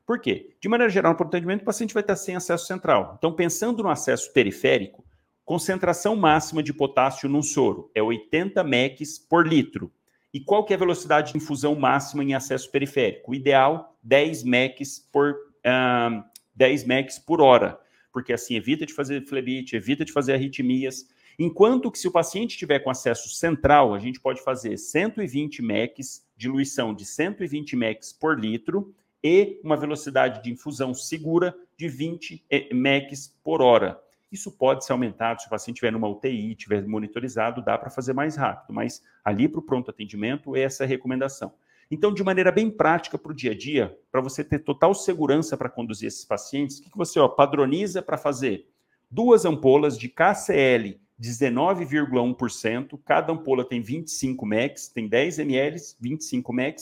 [0.07, 0.55] Por quê?
[0.61, 3.16] De maneira geral, no atendimento, o paciente vai estar sem acesso central.
[3.19, 5.05] Então, pensando no acesso periférico,
[5.45, 9.92] concentração máxima de potássio num soro é 80 mEq por litro.
[10.33, 13.33] E qual que é a velocidade de infusão máxima em acesso periférico?
[13.33, 16.23] O ideal, 10 mEq por, uh,
[16.55, 17.79] 10 mEq por hora,
[18.12, 21.09] porque assim evita de fazer flebite, evita de fazer arritmias.
[21.37, 25.99] Enquanto que se o paciente estiver com acesso central, a gente pode fazer 120 mEq,
[26.37, 33.12] diluição de 120 mEq por litro e uma velocidade de infusão segura de 20 mEq
[33.42, 34.00] por hora.
[34.31, 38.12] Isso pode ser aumentado se o paciente estiver numa UTI, estiver monitorizado, dá para fazer
[38.12, 41.52] mais rápido, mas ali para o pronto atendimento, essa é a recomendação.
[41.90, 45.57] Então, de maneira bem prática para o dia a dia, para você ter total segurança
[45.57, 48.68] para conduzir esses pacientes, o que, que você ó, padroniza para fazer?
[49.09, 56.76] Duas ampolas de KCL 19,1%, cada ampola tem 25 mEq, tem 10 ml, 25 mEq.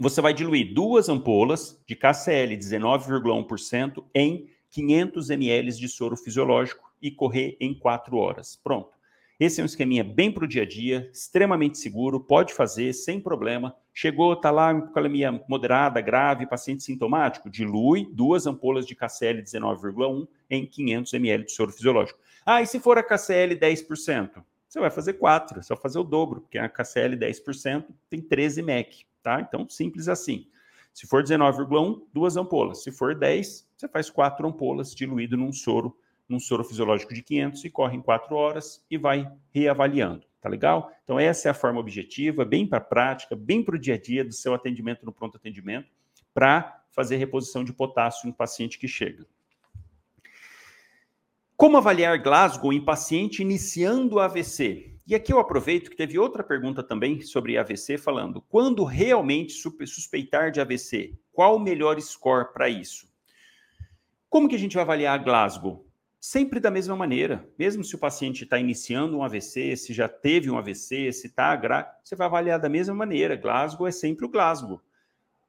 [0.00, 7.12] Você vai diluir duas ampolas de KCL 19,1% em 500 ml de soro fisiológico e
[7.12, 8.56] correr em 4 horas.
[8.56, 8.90] Pronto.
[9.38, 13.20] Esse é um esqueminha bem para o dia a dia, extremamente seguro, pode fazer sem
[13.20, 13.74] problema.
[13.92, 20.66] Chegou, está lá com moderada, grave, paciente sintomático, dilui duas ampolas de KCL 19,1 em
[20.66, 22.18] 500 ml de soro fisiológico.
[22.44, 24.42] Ah, e se for a KCL 10%?
[24.68, 28.60] Você vai fazer 4, é só fazer o dobro, porque a KCL 10% tem 13
[28.62, 29.40] mEq, tá?
[29.40, 30.46] Então, simples assim.
[30.92, 32.84] Se for 19,1, duas ampolas.
[32.84, 37.64] Se for 10, você faz quatro ampolas diluído num soro, num soro fisiológico de 500
[37.64, 40.24] e corre em quatro horas e vai reavaliando.
[40.40, 40.92] Tá legal?
[41.02, 43.98] Então, essa é a forma objetiva, bem para a prática, bem para o dia a
[44.00, 45.88] dia do seu atendimento no pronto atendimento,
[46.32, 49.26] para fazer reposição de potássio no paciente que chega.
[51.56, 54.93] Como avaliar Glasgow em paciente iniciando AVC?
[55.06, 60.50] E aqui eu aproveito que teve outra pergunta também sobre AVC, falando quando realmente suspeitar
[60.50, 63.06] de AVC, qual o melhor score para isso?
[64.30, 65.86] Como que a gente vai avaliar Glasgow?
[66.18, 67.46] Sempre da mesma maneira.
[67.58, 71.54] Mesmo se o paciente está iniciando um AVC, se já teve um AVC, se está
[71.54, 73.36] grave, você vai avaliar da mesma maneira.
[73.36, 74.80] Glasgow é sempre o Glasgow.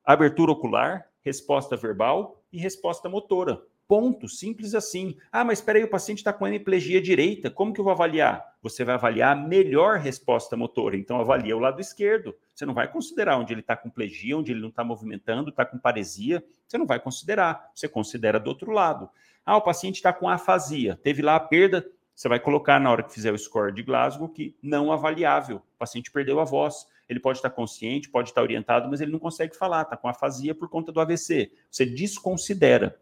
[0.03, 3.61] Abertura ocular, resposta verbal e resposta motora.
[3.87, 5.15] Ponto, simples assim.
[5.31, 8.54] Ah, mas espera aí, o paciente está com hemiplegia direita, como que eu vou avaliar?
[8.65, 12.35] Você vai avaliar a melhor resposta motora, então avalia o lado esquerdo.
[12.51, 15.63] Você não vai considerar onde ele está com plegia, onde ele não está movimentando, está
[15.63, 19.07] com paresia, você não vai considerar, você considera do outro lado.
[19.45, 23.03] Ah, o paciente está com afasia, teve lá a perda, você vai colocar na hora
[23.03, 26.87] que fizer o score de Glasgow que não avaliável, o paciente perdeu a voz.
[27.07, 30.55] Ele pode estar consciente, pode estar orientado, mas ele não consegue falar, está com afasia
[30.55, 31.51] por conta do AVC.
[31.69, 32.99] Você desconsidera.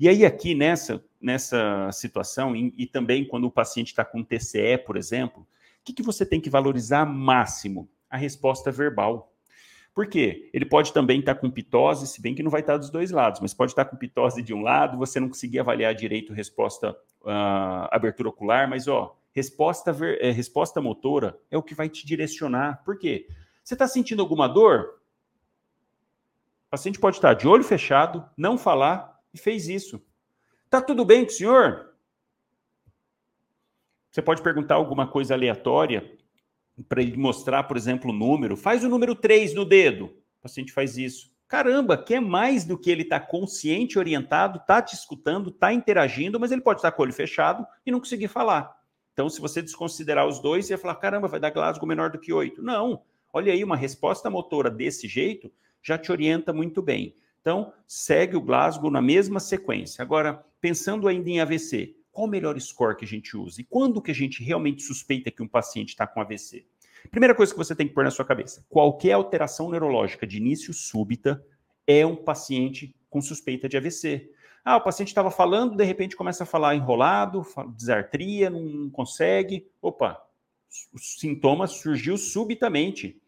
[0.00, 4.78] E aí, aqui nessa, nessa situação, e, e também quando o paciente está com TCE,
[4.84, 7.88] por exemplo, o que, que você tem que valorizar máximo?
[8.10, 9.32] A resposta verbal.
[9.94, 10.50] Por quê?
[10.52, 13.40] Ele pode também estar com pitose, se bem que não vai estar dos dois lados,
[13.40, 17.88] mas pode estar com pitose de um lado, você não conseguir avaliar direito resposta, uh,
[17.90, 22.82] abertura ocular, mas ó, resposta, ver, é, resposta motora é o que vai te direcionar.
[22.84, 23.28] Por quê?
[23.62, 25.00] Você está sentindo alguma dor?
[26.68, 30.02] O paciente pode estar de olho fechado, não falar, e fez isso.
[30.72, 31.92] Tá tudo bem com o senhor?
[34.10, 36.16] Você pode perguntar alguma coisa aleatória
[36.88, 38.56] para ele mostrar, por exemplo, o número.
[38.56, 40.06] Faz o número 3 no dedo.
[40.06, 41.30] O paciente faz isso.
[41.46, 46.50] Caramba, quer mais do que ele está consciente, orientado, está te escutando, está interagindo, mas
[46.50, 48.74] ele pode estar com o olho fechado e não conseguir falar.
[49.12, 52.18] Então, se você desconsiderar os dois, você vai falar: caramba, vai dar Glasgow menor do
[52.18, 52.62] que 8.
[52.62, 53.02] Não.
[53.30, 57.14] Olha aí, uma resposta motora desse jeito já te orienta muito bem.
[57.42, 60.00] Então, segue o Glasgow na mesma sequência.
[60.00, 63.60] Agora, pensando ainda em AVC, qual o melhor score que a gente usa?
[63.60, 66.64] E quando que a gente realmente suspeita que um paciente está com AVC?
[67.10, 70.72] Primeira coisa que você tem que pôr na sua cabeça: qualquer alteração neurológica de início
[70.72, 71.44] súbita
[71.84, 74.30] é um paciente com suspeita de AVC.
[74.64, 79.68] Ah, o paciente estava falando, de repente começa a falar enrolado, disartria, não consegue.
[79.80, 80.22] Opa,
[80.92, 83.20] o sintoma surgiu subitamente.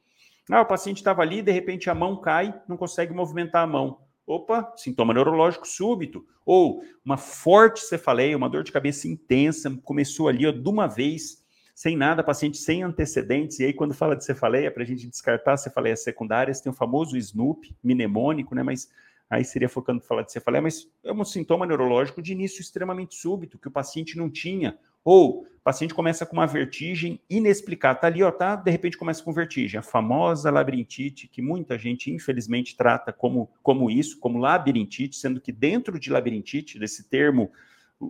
[0.48, 4.03] Ah, o paciente estava ali, de repente a mão cai, não consegue movimentar a mão.
[4.26, 6.26] Opa, sintoma neurológico súbito.
[6.46, 11.44] Ou uma forte cefaleia, uma dor de cabeça intensa, começou ali ó, de uma vez,
[11.74, 13.60] sem nada, paciente sem antecedentes.
[13.60, 17.16] E aí, quando fala de cefaleia, para a gente descartar cefaleias secundárias, tem o famoso
[17.16, 18.62] SNOOP, mnemônico, né?
[18.62, 18.90] Mas
[19.28, 23.14] aí seria focando para falar de cefaleia, mas é um sintoma neurológico de início extremamente
[23.14, 28.00] súbito, que o paciente não tinha Ou o paciente começa com uma vertigem inexplicável.
[28.00, 28.56] Tá ali, ó, tá?
[28.56, 29.78] De repente começa com vertigem.
[29.78, 35.52] A famosa labirintite, que muita gente, infelizmente, trata como, como isso, como labirintite, sendo que
[35.52, 37.50] dentro de labirintite, desse termo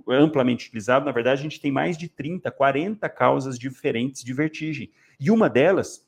[0.09, 4.90] amplamente utilizado, na verdade, a gente tem mais de 30, 40 causas diferentes de vertigem.
[5.20, 6.04] E uma delas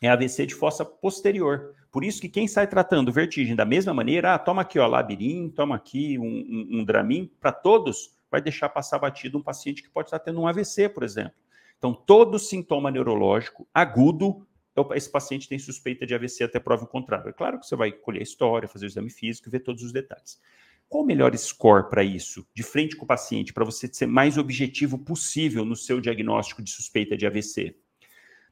[0.00, 1.74] é AVC de fossa posterior.
[1.90, 5.48] Por isso que quem sai tratando vertigem da mesma maneira, ah, toma aqui ó, labirin,
[5.50, 9.90] toma aqui um, um, um Dramin, para todos, vai deixar passar batido um paciente que
[9.90, 11.34] pode estar tendo um AVC, por exemplo.
[11.76, 14.46] Então, todo sintoma neurológico agudo,
[14.94, 17.28] esse paciente tem suspeita de AVC até prova o contrário.
[17.28, 19.92] É claro que você vai colher a história, fazer o exame físico, ver todos os
[19.92, 20.40] detalhes.
[20.88, 24.38] Qual o melhor score para isso, de frente com o paciente, para você ser mais
[24.38, 27.76] objetivo possível no seu diagnóstico de suspeita de AVC?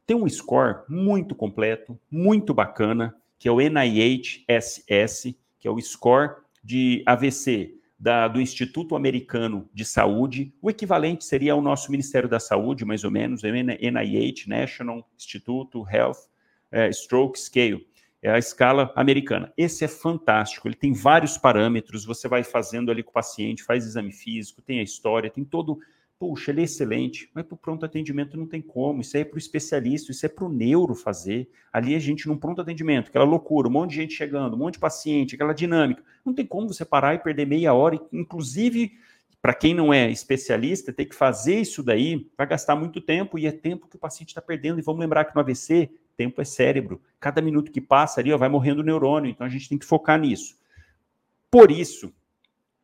[0.04, 6.36] Tem um score muito completo, muito bacana, que é o NIH-SS, que é o score
[6.62, 10.54] de AVC da, do Instituto Americano de Saúde.
[10.62, 16.16] O equivalente seria o nosso Ministério da Saúde, mais ou menos, NIH, National Institute Health
[16.72, 17.86] uh, Stroke Scale.
[18.22, 19.52] É a escala americana.
[19.56, 23.84] Esse é fantástico, ele tem vários parâmetros, você vai fazendo ali com o paciente, faz
[23.84, 25.78] exame físico, tem a história, tem todo
[26.20, 29.00] Puxa, ele é excelente, mas para o pronto atendimento não tem como.
[29.00, 31.48] Isso aí é para o especialista, isso é para o neuro fazer.
[31.72, 34.74] Ali a gente, num pronto atendimento, aquela loucura, um monte de gente chegando, um monte
[34.74, 36.04] de paciente, aquela dinâmica.
[36.22, 37.98] Não tem como você parar e perder meia hora.
[38.12, 38.98] Inclusive,
[39.40, 43.46] para quem não é especialista, ter que fazer isso daí vai gastar muito tempo e
[43.46, 44.78] é tempo que o paciente está perdendo.
[44.78, 47.00] E vamos lembrar que no AVC, tempo é cérebro.
[47.18, 49.30] Cada minuto que passa ali ó, vai morrendo o neurônio.
[49.30, 50.58] Então a gente tem que focar nisso.
[51.50, 52.12] Por isso,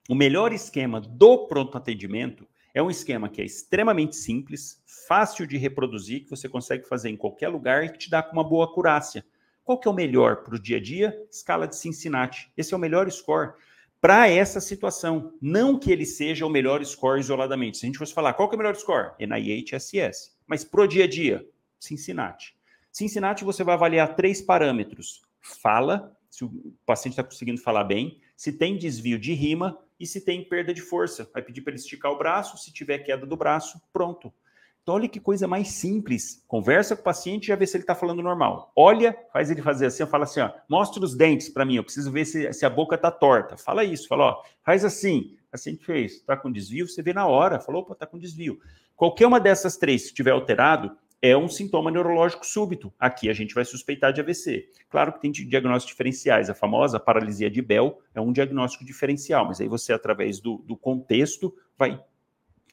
[0.09, 5.57] o melhor esquema do pronto atendimento é um esquema que é extremamente simples, fácil de
[5.57, 8.67] reproduzir, que você consegue fazer em qualquer lugar e que te dá com uma boa
[8.67, 9.25] acurácia.
[9.65, 11.19] Qual que é o melhor para o dia a dia?
[11.31, 12.53] Escala de Cincinnati.
[12.55, 13.55] Esse é o melhor score
[13.99, 15.33] para essa situação.
[15.41, 17.79] Não que ele seja o melhor score isoladamente.
[17.79, 19.13] Se a gente fosse falar, qual que é o melhor score?
[19.19, 20.33] NIH-SS.
[20.47, 21.49] Mas para o dia a dia,
[21.81, 22.55] Cincinnati.
[22.93, 25.23] Cincinnati você vai avaliar três parâmetros.
[25.41, 30.21] Fala, se o paciente está conseguindo falar bem, se tem desvio de rima e se
[30.21, 31.29] tem perda de força.
[31.33, 34.33] Vai pedir para ele esticar o braço, se tiver queda do braço, pronto.
[34.87, 36.45] Então, olha que coisa mais simples.
[36.47, 38.71] Conversa com o paciente e já vê se ele está falando normal.
[38.77, 42.13] Olha, faz ele fazer assim, fala assim, ó, mostra os dentes para mim, eu preciso
[42.13, 43.57] ver se, se a boca está torta.
[43.57, 45.37] Fala isso, fala, ó, faz assim.
[45.49, 48.61] O paciente fez, está com desvio, você vê na hora, falou, opa, está com desvio.
[48.95, 52.93] Qualquer uma dessas três, se estiver alterado, é um sintoma neurológico súbito.
[52.99, 54.69] Aqui a gente vai suspeitar de AVC.
[54.89, 56.51] Claro que tem diagnósticos diferenciais.
[56.51, 60.77] A famosa paralisia de Bell é um diagnóstico diferencial, mas aí você, através do, do
[60.77, 62.01] contexto, vai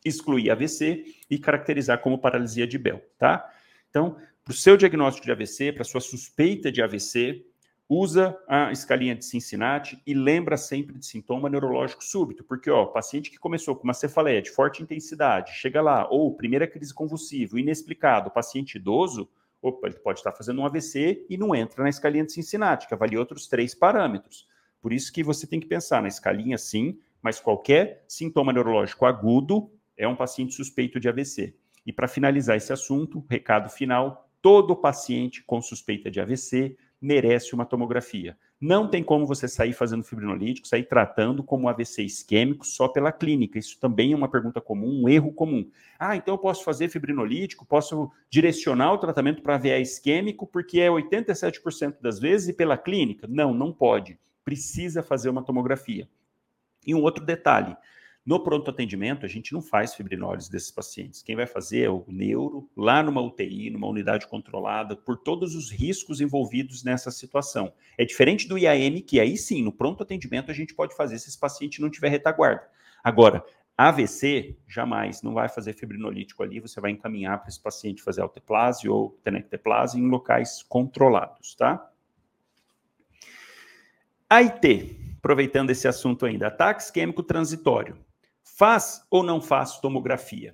[0.03, 3.49] excluir AVC e caracterizar como paralisia de Bell, tá?
[3.89, 7.45] Então, para o seu diagnóstico de AVC, para sua suspeita de AVC,
[7.87, 13.29] usa a escalinha de Cincinnati e lembra sempre de sintoma neurológico súbito, porque ó, paciente
[13.29, 18.31] que começou com uma cefaleia de forte intensidade, chega lá, ou primeira crise convulsiva, inexplicado,
[18.31, 19.29] paciente idoso,
[19.61, 22.93] opa, ele pode estar fazendo um AVC e não entra na escalinha de Cincinnati, que
[22.93, 24.47] avalia outros três parâmetros.
[24.81, 29.71] Por isso que você tem que pensar na escalinha sim, mas qualquer sintoma neurológico agudo
[29.95, 31.55] é um paciente suspeito de AVC.
[31.85, 37.65] E para finalizar esse assunto, recado final, todo paciente com suspeita de AVC merece uma
[37.65, 38.37] tomografia.
[38.61, 43.59] Não tem como você sair fazendo fibrinolítico, sair tratando como AVC isquêmico só pela clínica.
[43.59, 45.69] Isso também é uma pergunta comum, um erro comum.
[45.99, 50.87] Ah, então eu posso fazer fibrinolítico, posso direcionar o tratamento para AVA isquêmico, porque é
[50.87, 53.27] 87% das vezes e pela clínica?
[53.29, 54.17] Não, não pode.
[54.45, 56.07] Precisa fazer uma tomografia.
[56.87, 57.75] E um outro detalhe:
[58.25, 61.21] no pronto atendimento, a gente não faz fibrinólise desses pacientes.
[61.21, 65.69] Quem vai fazer é o neuro, lá numa UTI, numa unidade controlada, por todos os
[65.69, 67.73] riscos envolvidos nessa situação.
[67.97, 71.27] É diferente do IAM, que aí sim, no pronto atendimento, a gente pode fazer se
[71.27, 72.65] esse paciente não tiver retaguarda.
[73.03, 73.43] Agora,
[73.77, 78.87] AVC, jamais, não vai fazer fibrinolítico ali, você vai encaminhar para esse paciente fazer alteplase
[78.87, 81.91] ou tenecteplase em locais controlados, tá?
[84.29, 87.97] AIT, aproveitando esse assunto ainda, ataque isquêmico transitório.
[88.55, 90.53] Faz ou não faz tomografia?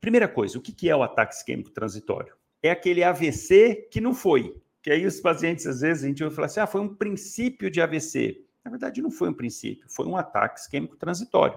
[0.00, 2.34] Primeira coisa, o que é o ataque isquêmico transitório?
[2.60, 4.60] É aquele AVC que não foi.
[4.82, 7.70] Que aí os pacientes, às vezes, a gente vai falar assim: ah, foi um princípio
[7.70, 8.44] de AVC.
[8.64, 11.56] Na verdade, não foi um princípio, foi um ataque isquêmico transitório.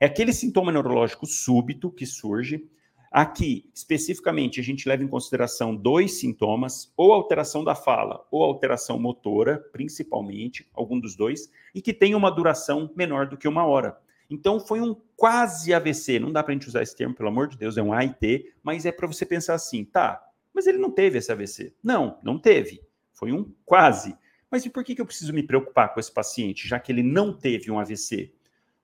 [0.00, 2.68] É aquele sintoma neurológico súbito que surge.
[3.08, 8.98] Aqui, especificamente, a gente leva em consideração dois sintomas, ou alteração da fala, ou alteração
[8.98, 13.96] motora, principalmente, algum dos dois, e que tem uma duração menor do que uma hora.
[14.32, 16.18] Então foi um quase AVC.
[16.18, 18.54] Não dá para a gente usar esse termo, pelo amor de Deus, é um AIT,
[18.62, 21.74] mas é para você pensar assim, tá, mas ele não teve esse AVC.
[21.82, 22.80] Não, não teve.
[23.12, 24.16] Foi um quase.
[24.50, 27.36] Mas e por que, eu preciso me preocupar com esse paciente, já que ele não
[27.36, 28.32] teve um AVC?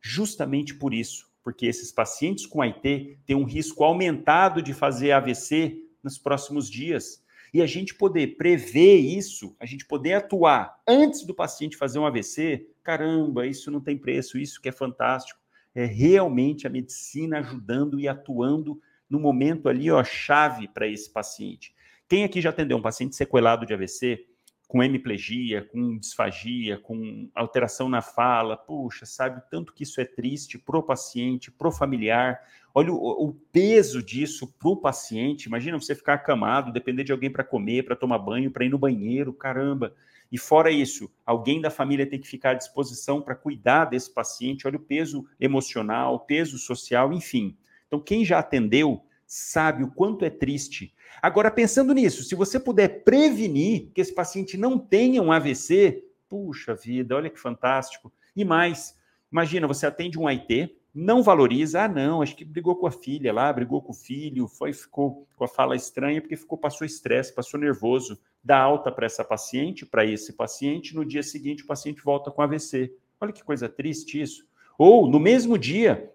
[0.01, 5.83] Justamente por isso, porque esses pacientes com IT têm um risco aumentado de fazer AVC
[6.03, 7.23] nos próximos dias.
[7.53, 12.07] E a gente poder prever isso, a gente poder atuar antes do paciente fazer um
[12.07, 15.38] AVC, caramba, isso não tem preço, isso que é fantástico.
[15.79, 21.75] É realmente a medicina ajudando e atuando no momento ali, ó, chave para esse paciente.
[22.09, 24.27] Quem aqui já atendeu um paciente sequelado de AVC?
[24.69, 28.55] com hemiplegia, com disfagia, com alteração na fala.
[28.55, 32.39] Puxa, sabe o tanto que isso é triste para o paciente, para o familiar.
[32.75, 35.47] Olha o, o peso disso para o paciente.
[35.47, 38.79] Imagina você ficar acamado, depender de alguém para comer, para tomar banho, para ir no
[38.79, 39.95] banheiro, caramba.
[40.31, 44.67] E fora isso, alguém da família tem que ficar à disposição para cuidar desse paciente.
[44.67, 47.57] Olha o peso emocional, peso social, enfim.
[47.87, 50.95] Então, quem já atendeu sabe o quanto é triste.
[51.23, 56.75] Agora, pensando nisso, se você puder prevenir que esse paciente não tenha um AVC, puxa
[56.75, 58.13] vida, olha que fantástico.
[58.37, 58.97] E mais,
[59.33, 63.33] imagina, você atende um AIT, não valoriza, ah, não, acho que brigou com a filha
[63.33, 67.33] lá, brigou com o filho, foi, ficou com a fala estranha, porque ficou, passou estresse,
[67.33, 72.03] passou nervoso, dá alta para essa paciente, para esse paciente, no dia seguinte o paciente
[72.03, 72.93] volta com AVC.
[73.21, 74.45] Olha que coisa triste isso.
[74.77, 76.13] Ou, no mesmo dia,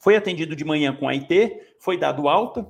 [0.00, 2.66] foi atendido de manhã com AIT, foi dado alta,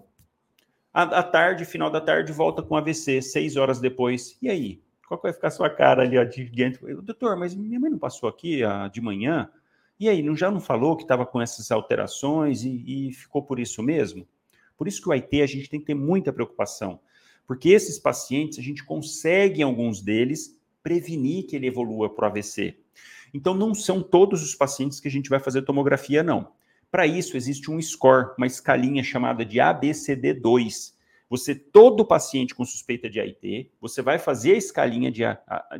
[0.92, 4.36] à tarde, final da tarde, volta com AVC, seis horas depois.
[4.42, 4.82] E aí?
[5.06, 6.44] Qual vai ficar a sua cara ali ó, de?
[7.02, 9.50] Doutor, mas minha mãe não passou aqui uh, de manhã?
[9.98, 13.58] E aí, não, já não falou que estava com essas alterações e, e ficou por
[13.58, 14.26] isso mesmo?
[14.76, 17.00] Por isso que o AIT a gente tem que ter muita preocupação,
[17.46, 22.30] porque esses pacientes, a gente consegue, em alguns deles, prevenir que ele evolua para o
[22.30, 22.78] AVC.
[23.34, 26.52] Então, não são todos os pacientes que a gente vai fazer tomografia, não.
[26.90, 30.94] Para isso, existe um score, uma escalinha chamada de ABCD2.
[31.28, 35.22] Você, todo paciente com suspeita de AIT, você vai fazer a escalinha de,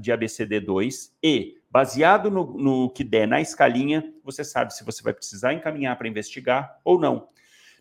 [0.01, 5.13] de ABCD2 e, baseado no, no que der na escalinha, você sabe se você vai
[5.13, 7.29] precisar encaminhar para investigar ou não.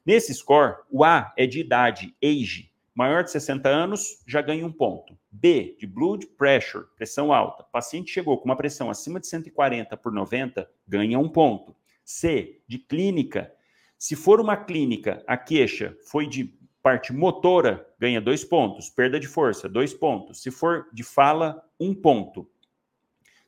[0.05, 4.71] Nesse score, o A é de idade, age, maior de 60 anos, já ganha um
[4.71, 5.17] ponto.
[5.29, 7.63] B, de blood pressure, pressão alta.
[7.65, 11.75] Paciente chegou com uma pressão acima de 140 por 90, ganha um ponto.
[12.03, 13.53] C, de clínica.
[13.99, 18.89] Se for uma clínica, a queixa foi de parte motora, ganha dois pontos.
[18.89, 20.41] Perda de força, dois pontos.
[20.41, 22.49] Se for de fala, um ponto.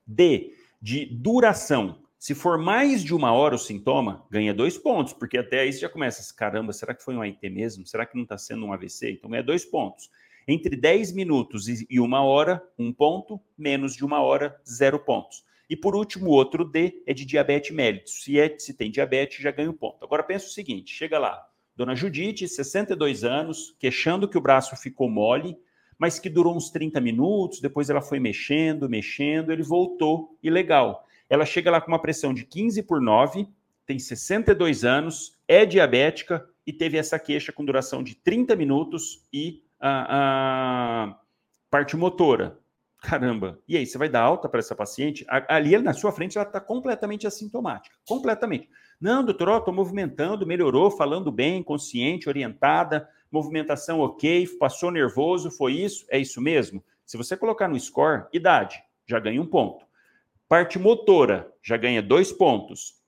[0.10, 2.00] D, de duração.
[2.18, 5.80] Se for mais de uma hora o sintoma, ganha dois pontos, porque até aí você
[5.80, 7.86] já começa, caramba, será que foi um AIT mesmo?
[7.86, 9.12] Será que não está sendo um AVC?
[9.12, 10.10] Então ganha dois pontos.
[10.48, 13.40] Entre 10 minutos e uma hora, um ponto.
[13.56, 15.46] Menos de uma hora, zero pontos.
[15.70, 18.24] E por último, outro D é de diabetes mellitus.
[18.24, 20.04] Se, é, se tem diabetes, já ganha um ponto.
[20.04, 21.46] Agora pensa o seguinte: chega lá,
[21.76, 25.56] dona Judite, 62 anos, queixando que o braço ficou mole,
[26.00, 31.06] mas que durou uns 30 minutos, depois ela foi mexendo, mexendo, ele voltou e legal.
[31.30, 33.46] Ela chega lá com uma pressão de 15 por 9,
[33.86, 39.62] tem 62 anos, é diabética e teve essa queixa com duração de 30 minutos e
[39.80, 41.20] a, a
[41.70, 42.58] parte motora.
[43.02, 45.26] Caramba, e aí, você vai dar alta para essa paciente?
[45.48, 47.96] Ali na sua frente ela está completamente assintomática.
[48.06, 48.70] Completamente.
[49.00, 56.06] Não, doutor, estou movimentando, melhorou, falando bem, consciente, orientada, movimentação ok, passou nervoso, foi isso?
[56.10, 56.84] É isso mesmo?
[57.06, 59.86] Se você colocar no score, idade, já ganha um ponto.
[60.48, 63.00] Parte motora, já ganha dois pontos.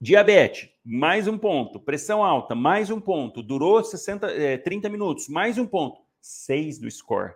[0.00, 1.78] Diabetes, mais um ponto.
[1.78, 3.42] Pressão alta, mais um ponto.
[3.42, 6.00] Durou 60, é, 30 minutos, mais um ponto.
[6.20, 7.34] Seis do score.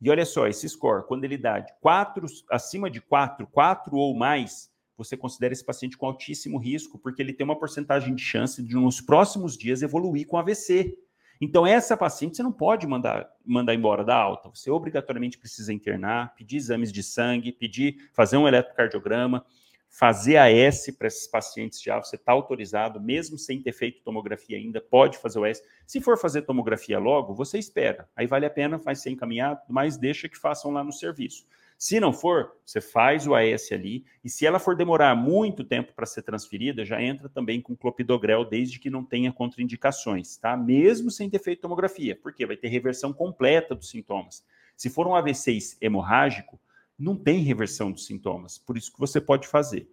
[0.00, 4.14] E olha só, esse score, quando ele dá de 4, acima de 4, 4 ou
[4.14, 8.62] mais, você considera esse paciente com altíssimo risco, porque ele tem uma porcentagem de chance
[8.62, 10.98] de, nos próximos dias, evoluir com AVC.
[11.42, 14.48] Então, essa paciente você não pode mandar, mandar embora da alta.
[14.48, 19.44] Você obrigatoriamente precisa internar, pedir exames de sangue, pedir, fazer um eletrocardiograma
[19.92, 24.80] fazer AS para esses pacientes já, você está autorizado, mesmo sem ter feito tomografia ainda,
[24.80, 25.62] pode fazer o AS.
[25.86, 28.08] Se for fazer tomografia logo, você espera.
[28.16, 31.46] Aí vale a pena, vai ser encaminhado, mas deixa que façam lá no serviço.
[31.82, 35.92] Se não for, você faz o AS ali, e se ela for demorar muito tempo
[35.92, 40.56] para ser transferida, já entra também com clopidogrel, desde que não tenha contraindicações, tá?
[40.56, 44.44] Mesmo sem ter feito tomografia, porque vai ter reversão completa dos sintomas.
[44.76, 46.56] Se for um AVC hemorrágico,
[46.96, 48.58] não tem reversão dos sintomas.
[48.58, 49.90] Por isso que você pode fazer.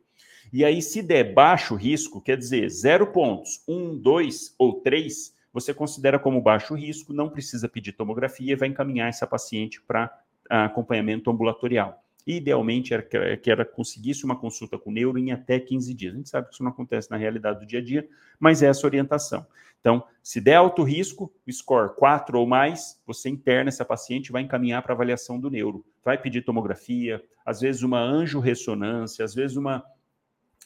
[0.53, 5.73] E aí, se der baixo risco, quer dizer, zero pontos, um, dois ou três, você
[5.73, 10.15] considera como baixo risco, não precisa pedir tomografia e vai encaminhar essa paciente para
[10.49, 12.03] acompanhamento ambulatorial.
[12.25, 13.03] Idealmente, era
[13.37, 16.13] que ela conseguisse uma consulta com o neuro em até 15 dias.
[16.13, 18.07] A gente sabe que isso não acontece na realidade do dia a dia,
[18.39, 19.45] mas é essa orientação.
[19.79, 24.41] Então, se der alto risco, score 4 ou mais, você interna essa paciente e vai
[24.41, 25.85] encaminhar para avaliação do neuro.
[26.03, 29.83] Vai pedir tomografia, às vezes uma angiorressonância, às vezes uma,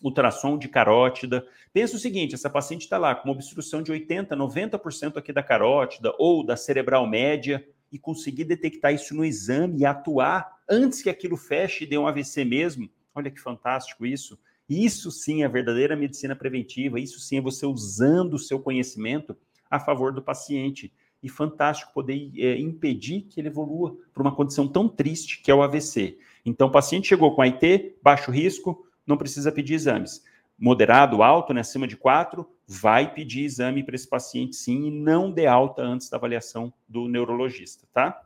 [0.03, 1.45] ultrassom de carótida.
[1.71, 5.41] Pensa o seguinte: essa paciente está lá com uma obstrução de 80%, 90% aqui da
[5.41, 11.11] carótida ou da cerebral média, e conseguir detectar isso no exame e atuar antes que
[11.11, 12.89] aquilo feche e dê um AVC mesmo.
[13.13, 14.37] Olha que fantástico isso.
[14.67, 19.37] Isso sim é verdadeira medicina preventiva, isso sim é você usando o seu conhecimento
[19.69, 20.91] a favor do paciente.
[21.21, 25.55] E fantástico poder é, impedir que ele evolua para uma condição tão triste que é
[25.55, 26.17] o AVC.
[26.43, 30.23] Então, o paciente chegou com AIT, baixo risco, não precisa pedir exames.
[30.57, 35.31] Moderado, alto, né, acima de 4, vai pedir exame para esse paciente sim e não
[35.31, 38.25] dê alta antes da avaliação do neurologista, tá?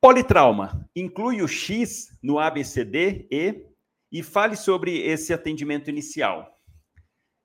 [0.00, 3.66] Politrauma inclui o X no ABCD e
[4.12, 6.60] e fale sobre esse atendimento inicial.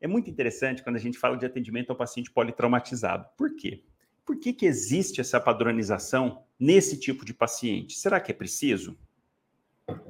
[0.02, 3.26] É muito interessante quando a gente fala de atendimento ao paciente politraumatizado.
[3.38, 3.86] Por quê?
[4.26, 7.98] Por que, que existe essa padronização nesse tipo de paciente?
[7.98, 8.98] Será que é preciso?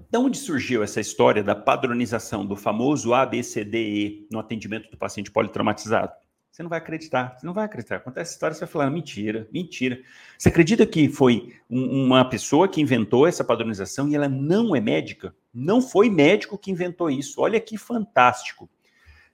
[0.09, 6.13] De onde surgiu essa história da padronização do famoso ABCDE no atendimento do paciente politraumatizado?
[6.49, 7.99] Você não vai acreditar, você não vai acreditar.
[7.99, 9.99] Conta essa história, você vai falar, mentira, mentira.
[10.37, 14.79] Você acredita que foi um, uma pessoa que inventou essa padronização e ela não é
[14.79, 15.35] médica?
[15.53, 17.41] Não foi médico que inventou isso.
[17.41, 18.69] Olha que fantástico.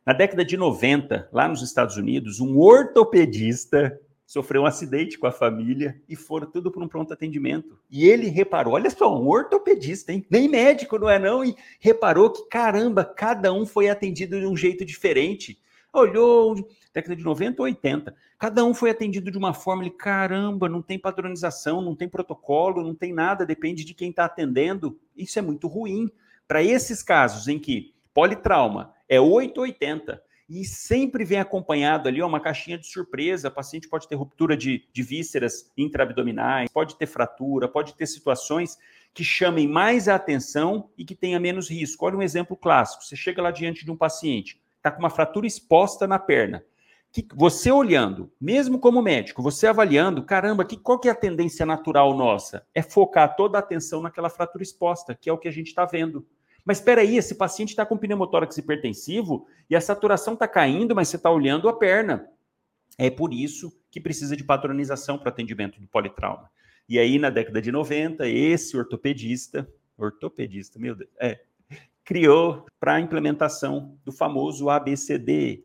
[0.04, 3.98] Na década de 90, lá nos Estados Unidos, um ortopedista
[4.34, 7.78] sofreu um acidente com a família e foram tudo para um pronto atendimento.
[7.88, 10.26] E ele reparou, olha só, um ortopedista, hein?
[10.28, 11.46] Nem médico, não é não?
[11.46, 15.60] E reparou que, caramba, cada um foi atendido de um jeito diferente.
[15.94, 16.56] Olhou,
[16.92, 20.82] década de 90 ou 80, cada um foi atendido de uma forma, ele, caramba, não
[20.82, 25.00] tem padronização, não tem protocolo, não tem nada, depende de quem está atendendo.
[25.16, 26.10] Isso é muito ruim.
[26.48, 30.20] Para esses casos em que politrauma é 880,
[30.62, 33.48] e sempre vem acompanhado ali ó, uma caixinha de surpresa.
[33.48, 38.78] O paciente pode ter ruptura de, de vísceras intraabdominais, pode ter fratura, pode ter situações
[39.16, 42.06] que chamem mais a atenção e que tenha menos risco.
[42.06, 45.48] Olha um exemplo clássico: você chega lá diante de um paciente, está com uma fratura
[45.48, 46.64] exposta na perna.
[47.12, 51.64] Que você olhando, mesmo como médico, você avaliando, caramba, que, qual que é a tendência
[51.64, 52.66] natural nossa?
[52.74, 55.86] É focar toda a atenção naquela fratura exposta, que é o que a gente está
[55.86, 56.26] vendo.
[56.66, 61.10] Mas espera aí, esse paciente está com pneumotórax hipertensivo e a saturação está caindo, mas
[61.10, 62.28] você está olhando a perna.
[62.98, 66.50] É por isso que precisa de padronização para atendimento do politrauma.
[66.88, 71.42] E aí, na década de 90, esse ortopedista, ortopedista, meu Deus, é,
[72.04, 75.64] criou para a implementação do famoso ABCD.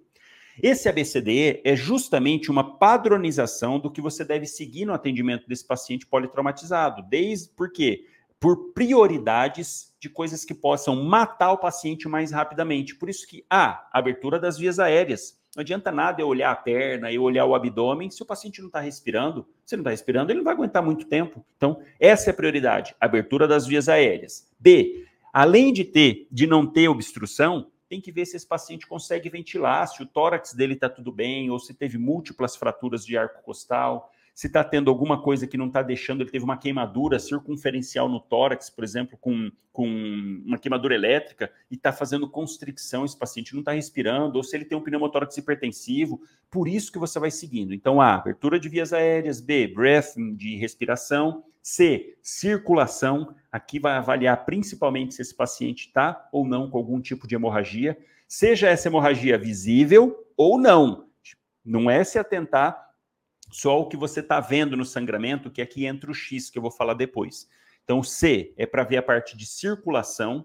[0.61, 6.07] Esse ABCD é justamente uma padronização do que você deve seguir no atendimento desse paciente
[6.07, 7.03] politraumatizado.
[7.09, 8.07] Desde porque
[8.41, 12.95] por prioridades de coisas que possam matar o paciente mais rapidamente.
[12.95, 15.39] Por isso que a ah, abertura das vias aéreas.
[15.57, 18.69] Não adianta nada eu olhar a perna, eu olhar o abdômen, se o paciente não
[18.69, 21.45] está respirando, se não está respirando, ele não vai aguentar muito tempo.
[21.57, 24.47] Então, essa é a prioridade, abertura das vias aéreas.
[24.59, 29.31] B, além de ter, de não ter obstrução, tem que ver se esse paciente consegue
[29.31, 33.43] ventilar, se o tórax dele está tudo bem, ou se teve múltiplas fraturas de arco
[33.43, 38.09] costal, se está tendo alguma coisa que não está deixando, ele teve uma queimadura circunferencial
[38.09, 39.85] no tórax, por exemplo, com, com
[40.47, 44.65] uma queimadura elétrica, e está fazendo constricção, esse paciente não está respirando, ou se ele
[44.65, 47.75] tem um pneumotórax hipertensivo, por isso que você vai seguindo.
[47.75, 54.45] Então, A, abertura de vias aéreas, B, breathing, de respiração, C, circulação, aqui vai avaliar
[54.45, 59.37] principalmente se esse paciente está ou não com algum tipo de hemorragia, seja essa hemorragia
[59.37, 61.09] visível ou não.
[61.65, 62.88] Não é se atentar
[63.51, 66.63] só o que você está vendo no sangramento, que aqui entra o X, que eu
[66.63, 67.49] vou falar depois.
[67.85, 70.45] Então, C é para ver a parte de circulação,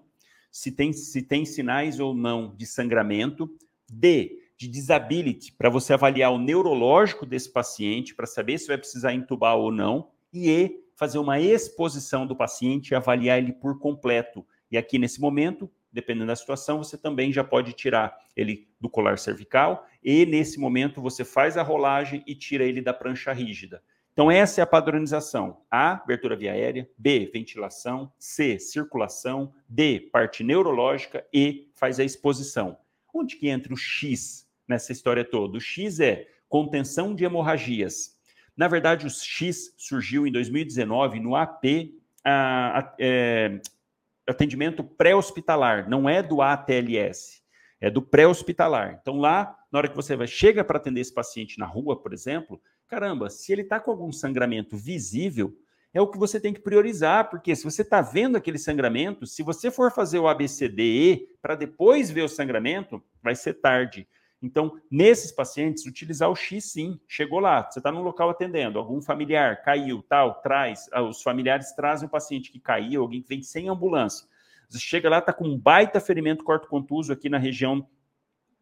[0.50, 3.50] se tem, se tem sinais ou não de sangramento.
[3.88, 9.12] D, de disability, para você avaliar o neurológico desse paciente, para saber se vai precisar
[9.12, 10.10] entubar ou não.
[10.32, 14.46] E E, fazer uma exposição do paciente e avaliar ele por completo.
[14.70, 19.16] E aqui, nesse momento, dependendo da situação, você também já pode tirar ele do colar
[19.16, 23.80] cervical e nesse momento você faz a rolagem e tira ele da prancha rígida.
[24.12, 25.62] Então essa é a padronização.
[25.70, 32.76] A, abertura via aérea, B, ventilação, C, circulação, D, parte neurológica e faz a exposição.
[33.14, 35.58] Onde que entra o X nessa história toda?
[35.58, 38.18] O X é contenção de hemorragias.
[38.56, 41.64] Na verdade, o X surgiu em 2019 no AP,
[42.24, 43.60] a, a, é,
[44.28, 47.42] atendimento pré-hospitalar, não é do ATLS,
[47.80, 48.98] é do pré-hospitalar.
[49.00, 52.12] Então, lá, na hora que você vai, chega para atender esse paciente na rua, por
[52.12, 55.54] exemplo, caramba, se ele está com algum sangramento visível,
[55.92, 59.44] é o que você tem que priorizar, porque se você está vendo aquele sangramento, se
[59.44, 64.08] você for fazer o ABCDE para depois ver o sangramento, vai ser tarde.
[64.44, 67.00] Então, nesses pacientes, utilizar o X sim.
[67.08, 71.72] Chegou lá, você está num local atendendo, algum familiar caiu, tal, traz, ah, os familiares
[71.72, 74.28] trazem um paciente que caiu, alguém que vem sem ambulância.
[74.68, 77.88] Você chega lá, tá com um baita ferimento corto-contuso aqui na região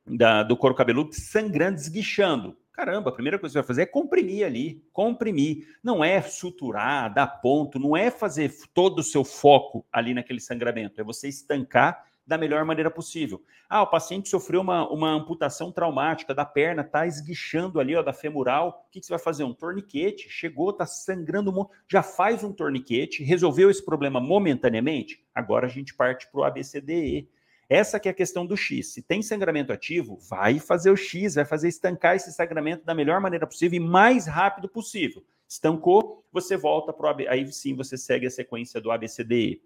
[0.07, 2.57] da, do couro cabeludo, sangrando, esguichando.
[2.73, 5.67] Caramba, a primeira coisa que você vai fazer é comprimir ali, comprimir.
[5.83, 11.01] Não é suturar, dar ponto, não é fazer todo o seu foco ali naquele sangramento,
[11.01, 13.43] é você estancar da melhor maneira possível.
[13.69, 18.13] Ah, o paciente sofreu uma, uma amputação traumática da perna, tá esguichando ali, ó, da
[18.13, 18.87] femoral.
[18.87, 19.45] O que, que você vai fazer?
[19.45, 20.29] Um torniquete.
[20.29, 25.25] Chegou, tá sangrando, já faz um torniquete, resolveu esse problema momentaneamente.
[25.35, 27.29] Agora a gente parte para o ABCDE.
[27.69, 28.93] Essa que é a questão do X.
[28.93, 33.21] Se tem sangramento ativo, vai fazer o X, vai fazer estancar esse sangramento da melhor
[33.21, 35.25] maneira possível e mais rápido possível.
[35.49, 37.29] Estancou, você volta para o.
[37.29, 39.63] Aí sim você segue a sequência do ABCDE.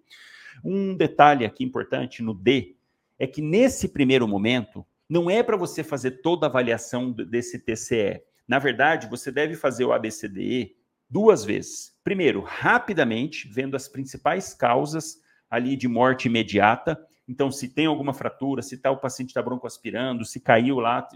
[0.65, 2.77] Um detalhe aqui importante no D
[3.19, 8.23] é que nesse primeiro momento não é para você fazer toda a avaliação desse TCE.
[8.47, 10.77] Na verdade, você deve fazer o ABCDE
[11.09, 11.97] duas vezes.
[12.03, 16.99] Primeiro, rapidamente, vendo as principais causas ali de morte imediata.
[17.29, 21.07] Então, se tem alguma fratura, se tá, o paciente está broncoaspirando, se caiu lá,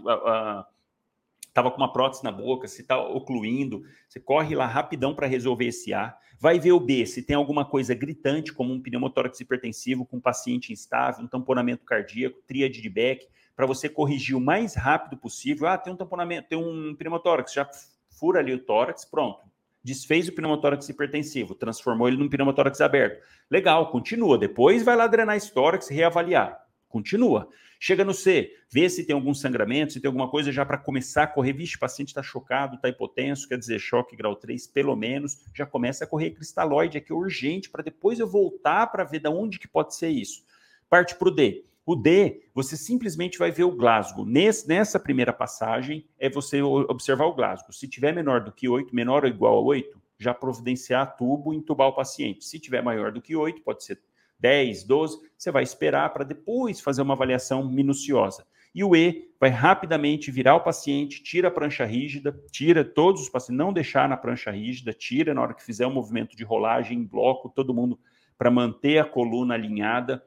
[1.51, 5.65] estava com uma prótese na boca, se está ocluindo, você corre lá rapidão para resolver
[5.65, 6.17] esse A.
[6.39, 10.21] Vai ver o B, se tem alguma coisa gritante, como um pneumotórax hipertensivo com um
[10.21, 15.67] paciente instável, um tamponamento cardíaco, tríade de Beck, para você corrigir o mais rápido possível.
[15.67, 17.69] Ah, tem um tamponamento, tem um pneumotórax, já
[18.09, 19.41] fura ali o tórax, pronto.
[19.83, 23.21] Desfez o pneumotórax hipertensivo, transformou ele num pneumotórax aberto.
[23.49, 24.37] Legal, continua.
[24.37, 26.65] Depois vai lá drenar esse tórax e reavaliar.
[26.91, 27.49] Continua.
[27.79, 31.23] Chega no C, vê se tem algum sangramento, se tem alguma coisa já para começar
[31.23, 31.53] a correr.
[31.53, 35.65] Vixe, o paciente está chocado, está hipotenso, quer dizer, choque grau 3, pelo menos, já
[35.65, 39.67] começa a correr cristalóide aqui urgente, para depois eu voltar para ver de onde que
[39.67, 40.43] pode ser isso.
[40.87, 41.65] Parte para o D.
[41.83, 44.25] O D, você simplesmente vai ver o Glasgow.
[44.25, 47.73] Nesse, nessa primeira passagem, é você observar o Glasgow.
[47.73, 51.57] Se tiver menor do que 8, menor ou igual a 8, já providenciar tubo e
[51.57, 52.45] entubar o paciente.
[52.45, 53.99] Se tiver maior do que 8, pode ser
[54.41, 58.45] 10, 12, você vai esperar para depois fazer uma avaliação minuciosa.
[58.73, 63.29] E o E vai rapidamente virar o paciente, tira a prancha rígida, tira todos os
[63.29, 66.43] pacientes, não deixar na prancha rígida, tira na hora que fizer o um movimento de
[66.43, 67.99] rolagem em bloco, todo mundo
[68.37, 70.23] para manter a coluna alinhada.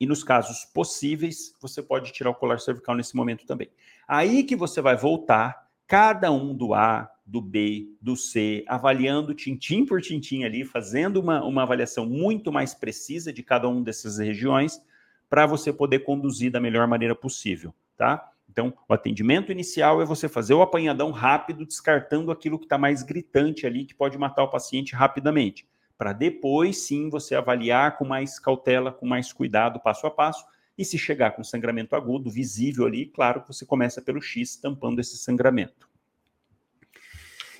[0.00, 3.70] E nos casos possíveis, você pode tirar o colar cervical nesse momento também.
[4.06, 9.84] Aí que você vai voltar cada um do A, do B, do C, avaliando tintim
[9.84, 14.80] por tintim ali, fazendo uma, uma avaliação muito mais precisa de cada uma dessas regiões,
[15.28, 18.30] para você poder conduzir da melhor maneira possível, tá?
[18.48, 23.02] Então, o atendimento inicial é você fazer o apanhadão rápido, descartando aquilo que está mais
[23.02, 25.68] gritante ali, que pode matar o paciente rapidamente,
[25.98, 30.46] para depois sim você avaliar com mais cautela, com mais cuidado, passo a passo,
[30.78, 35.00] e se chegar com sangramento agudo, visível ali, claro que você começa pelo X, tampando
[35.00, 35.88] esse sangramento.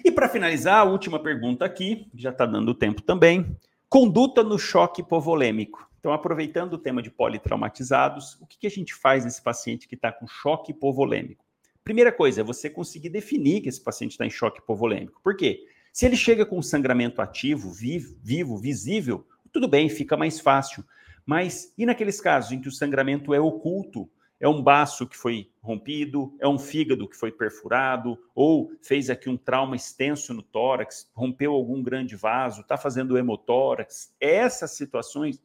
[0.06, 3.58] E para finalizar, a última pergunta aqui, já está dando tempo também.
[3.88, 5.90] Conduta no choque hipovolêmico.
[5.98, 9.96] Então, aproveitando o tema de politraumatizados, o que, que a gente faz nesse paciente que
[9.96, 11.44] está com choque hipovolêmico?
[11.82, 15.20] Primeira coisa é você conseguir definir que esse paciente está em choque hipovolêmico.
[15.24, 15.64] Por quê?
[15.92, 20.84] Se ele chega com sangramento ativo, vivo, vivo, visível, tudo bem, fica mais fácil.
[21.26, 24.08] Mas e naqueles casos em que o sangramento é oculto,
[24.38, 29.28] é um baço que foi rompido, é um fígado que foi perfurado, ou fez aqui
[29.28, 34.14] um trauma extenso no tórax, rompeu algum grande vaso, está fazendo hemotórax.
[34.20, 35.42] Essas situações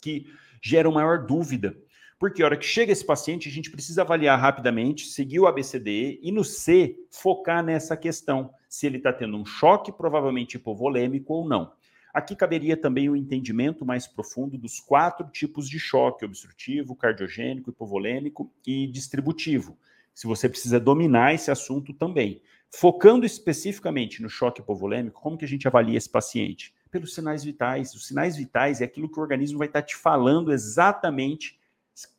[0.00, 0.26] que
[0.62, 1.76] geram maior dúvida.
[2.18, 6.20] Porque a hora que chega esse paciente, a gente precisa avaliar rapidamente, seguir o ABCDE
[6.22, 11.46] e no C, focar nessa questão, se ele está tendo um choque, provavelmente hipovolêmico ou
[11.46, 11.72] não.
[12.14, 17.70] Aqui caberia também o um entendimento mais profundo dos quatro tipos de choque: obstrutivo, cardiogênico,
[17.70, 19.76] hipovolêmico e distributivo.
[20.14, 22.40] Se você precisa dominar esse assunto também.
[22.70, 26.72] Focando especificamente no choque hipovolêmico, como que a gente avalia esse paciente?
[26.88, 27.94] Pelos sinais vitais.
[27.94, 31.58] Os sinais vitais é aquilo que o organismo vai estar te falando exatamente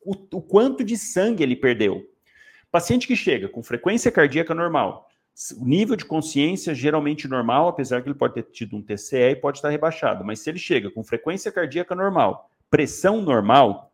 [0.04, 2.06] o, o quanto de sangue ele perdeu.
[2.70, 5.05] Paciente que chega com frequência cardíaca normal,
[5.58, 9.36] o nível de consciência geralmente normal, apesar que ele pode ter tido um TCE e
[9.36, 13.92] pode estar rebaixado, mas se ele chega com frequência cardíaca normal, pressão normal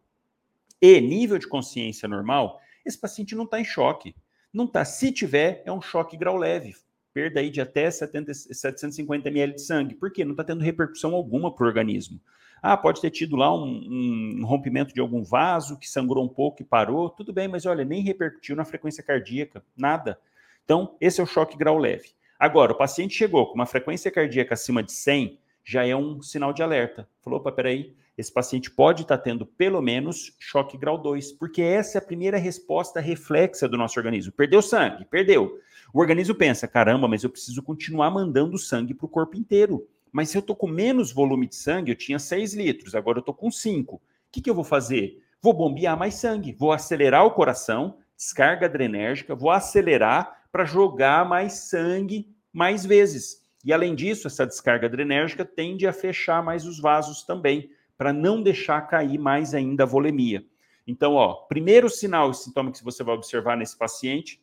[0.80, 4.14] e nível de consciência normal, esse paciente não está em choque.
[4.52, 4.84] Não está.
[4.84, 6.74] Se tiver, é um choque grau leve.
[7.14, 9.94] Perda aí de até 70, 750 ml de sangue.
[9.94, 10.24] Por quê?
[10.24, 12.20] Não está tendo repercussão alguma para o organismo.
[12.62, 16.62] Ah, pode ter tido lá um, um, rompimento de algum vaso que sangrou um pouco
[16.62, 17.10] e parou.
[17.10, 19.64] Tudo bem, mas olha, nem repercutiu na frequência cardíaca.
[19.76, 20.18] Nada.
[20.64, 22.10] Então, esse é o choque grau leve.
[22.38, 26.52] Agora, o paciente chegou com uma frequência cardíaca acima de 100, já é um sinal
[26.52, 27.08] de alerta.
[27.20, 31.98] Falou, opa, peraí, esse paciente pode estar tendo pelo menos choque grau 2, porque essa
[31.98, 34.32] é a primeira resposta reflexa do nosso organismo.
[34.32, 35.58] Perdeu sangue, perdeu.
[35.94, 39.86] O organismo pensa, caramba, mas eu preciso continuar mandando sangue para o corpo inteiro.
[40.10, 43.20] Mas se eu estou com menos volume de sangue, eu tinha 6 litros, agora eu
[43.20, 44.00] estou com 5.
[44.30, 45.22] que, que eu vou fazer?
[45.40, 51.54] Vou bombear mais sangue, vou acelerar o coração, descarga adrenérgica, vou acelerar para jogar mais
[51.54, 53.42] sangue mais vezes.
[53.64, 58.42] E além disso, essa descarga adrenérgica tende a fechar mais os vasos também, para não
[58.42, 60.44] deixar cair mais ainda a volemia.
[60.86, 64.42] Então, ó, primeiro sinal e sintoma que você vai observar nesse paciente,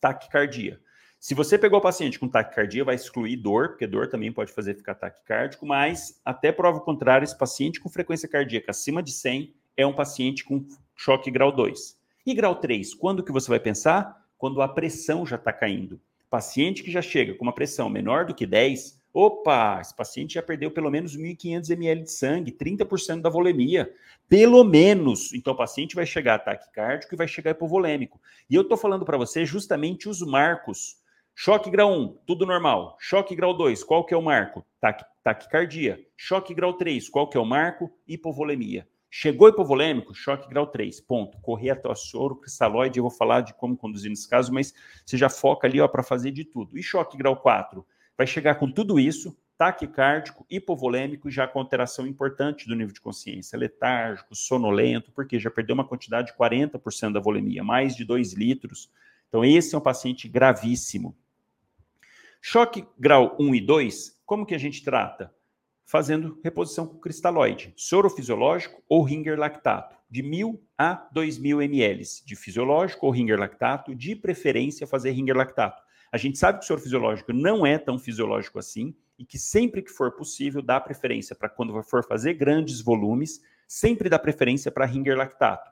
[0.00, 0.78] taquicardia.
[1.18, 4.74] Se você pegou o paciente com taquicardia, vai excluir dor, porque dor também pode fazer
[4.74, 9.86] ficar taquicárdico, mas até prova contrária, esse paciente com frequência cardíaca acima de 100 é
[9.86, 10.64] um paciente com
[10.94, 11.98] choque grau 2.
[12.26, 14.27] E grau 3, quando que você vai pensar?
[14.38, 16.00] Quando a pressão já está caindo.
[16.30, 20.42] Paciente que já chega com uma pressão menor do que 10, opa, esse paciente já
[20.42, 23.92] perdeu pelo menos 1.500 ml de sangue, 30% da volemia.
[24.28, 25.32] Pelo menos.
[25.34, 28.20] Então, o paciente vai chegar a taquicárdico e vai chegar hipovolêmico.
[28.48, 30.96] E eu estou falando para você justamente os marcos.
[31.34, 32.96] Choque grau 1, tudo normal.
[33.00, 34.64] Choque grau 2, qual que é o marco?
[34.80, 36.00] Taqui, taquicardia.
[36.16, 37.90] Choque grau 3, qual que é o marco?
[38.06, 38.86] Hipovolemia.
[39.10, 41.38] Chegou hipovolêmico, choque grau 3, ponto.
[41.38, 45.16] Correr até o soro cristalóide, eu vou falar de como conduzir nesse caso, mas você
[45.16, 46.76] já foca ali para fazer de tudo.
[46.78, 47.86] E choque grau 4?
[48.16, 53.58] Vai chegar com tudo isso, taquicárdico, hipovolêmico, já com alteração importante do nível de consciência,
[53.58, 58.90] letárgico, sonolento, porque já perdeu uma quantidade de 40% da volemia, mais de 2 litros.
[59.28, 61.16] Então, esse é um paciente gravíssimo.
[62.40, 65.34] Choque grau 1 e 2, como que a gente trata?
[65.88, 72.36] Fazendo reposição com cristalóide, soro fisiológico ou ringer lactato, de 1.000 a 2.000 ml de
[72.36, 75.82] fisiológico ou ringer lactato, de preferência fazer ringer lactato.
[76.12, 79.80] A gente sabe que o soro fisiológico não é tão fisiológico assim e que sempre
[79.80, 84.84] que for possível dá preferência para quando for fazer grandes volumes, sempre dá preferência para
[84.84, 85.70] ringer lactato.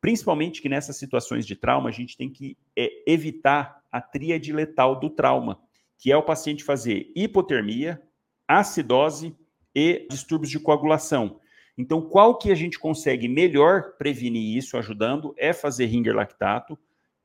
[0.00, 5.00] Principalmente que nessas situações de trauma a gente tem que é, evitar a tríade letal
[5.00, 5.60] do trauma,
[5.98, 8.00] que é o paciente fazer hipotermia,
[8.46, 9.36] acidose
[9.78, 11.38] e distúrbios de coagulação.
[11.76, 16.76] Então, qual que a gente consegue melhor prevenir isso ajudando é fazer ringer lactato,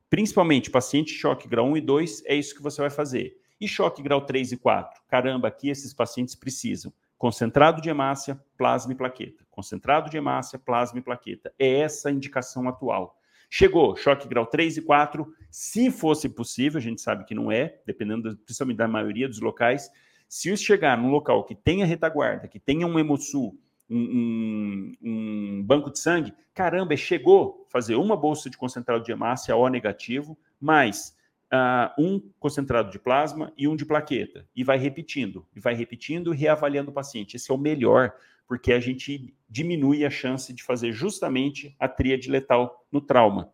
[0.08, 3.36] principalmente paciente choque grau 1 e 2, é isso que você vai fazer.
[3.60, 5.02] E choque grau 3 e 4?
[5.08, 6.94] Caramba, aqui esses pacientes precisam.
[7.18, 9.44] Concentrado de hemácia, plasma e plaqueta.
[9.50, 11.52] Concentrado de hemácia, plasma e plaqueta.
[11.58, 13.18] É essa a indicação atual.
[13.50, 17.80] Chegou, choque grau 3 e 4, se fosse possível, a gente sabe que não é,
[17.86, 19.90] dependendo principalmente da maioria dos locais,
[20.34, 23.56] se isso chegar num local que tenha retaguarda, que tenha um Hemosul,
[23.88, 29.56] um, um, um, banco de sangue, caramba, chegou fazer uma bolsa de concentrado de hemácia
[29.56, 31.16] O negativo, mais
[31.54, 34.48] uh, um concentrado de plasma e um de plaqueta.
[34.56, 37.36] E vai repetindo, e vai repetindo reavaliando o paciente.
[37.36, 38.12] Esse é o melhor,
[38.48, 43.54] porque a gente diminui a chance de fazer justamente a tríade letal no trauma.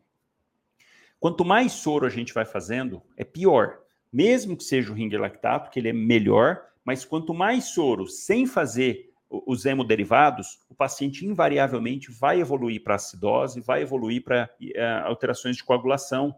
[1.19, 3.79] Quanto mais soro a gente vai fazendo, é pior.
[4.11, 8.45] Mesmo que seja o ringer lactato, que ele é melhor, mas quanto mais soro sem
[8.45, 15.55] fazer os hemoderivados, o paciente invariavelmente vai evoluir para acidose, vai evoluir para uh, alterações
[15.55, 16.35] de coagulação,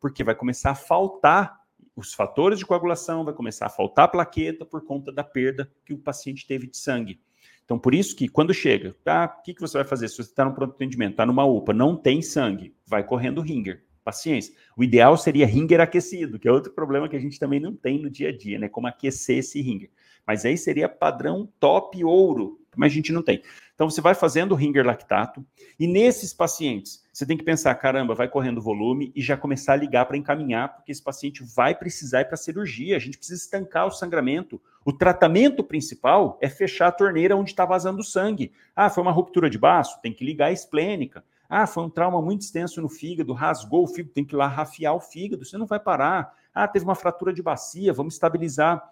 [0.00, 1.60] porque vai começar a faltar
[1.94, 5.98] os fatores de coagulação, vai começar a faltar plaqueta por conta da perda que o
[5.98, 7.20] paciente teve de sangue.
[7.64, 10.08] Então, por isso que quando chega, tá, o que, que você vai fazer?
[10.08, 13.84] Se você está no pronto atendimento, está numa UPA, não tem sangue, vai correndo ringer
[14.02, 14.54] paciência.
[14.76, 18.00] O ideal seria ringer aquecido, que é outro problema que a gente também não tem
[18.00, 18.68] no dia a dia, né?
[18.68, 19.90] Como aquecer esse ringer.
[20.26, 23.42] Mas aí seria padrão top ouro, mas a gente não tem.
[23.74, 25.44] Então você vai fazendo ringer lactato
[25.78, 29.76] e nesses pacientes você tem que pensar, caramba, vai correndo volume e já começar a
[29.76, 33.86] ligar para encaminhar, porque esse paciente vai precisar ir para cirurgia, a gente precisa estancar
[33.86, 34.60] o sangramento.
[34.84, 38.52] O tratamento principal é fechar a torneira onde está vazando sangue.
[38.74, 41.22] Ah, foi uma ruptura de baço, tem que ligar a esplênica.
[41.54, 44.46] Ah, foi um trauma muito extenso no fígado, rasgou o fígado, tem que ir lá
[44.46, 46.34] rafiar o fígado, você não vai parar.
[46.54, 48.82] Ah, teve uma fratura de bacia, vamos estabilizar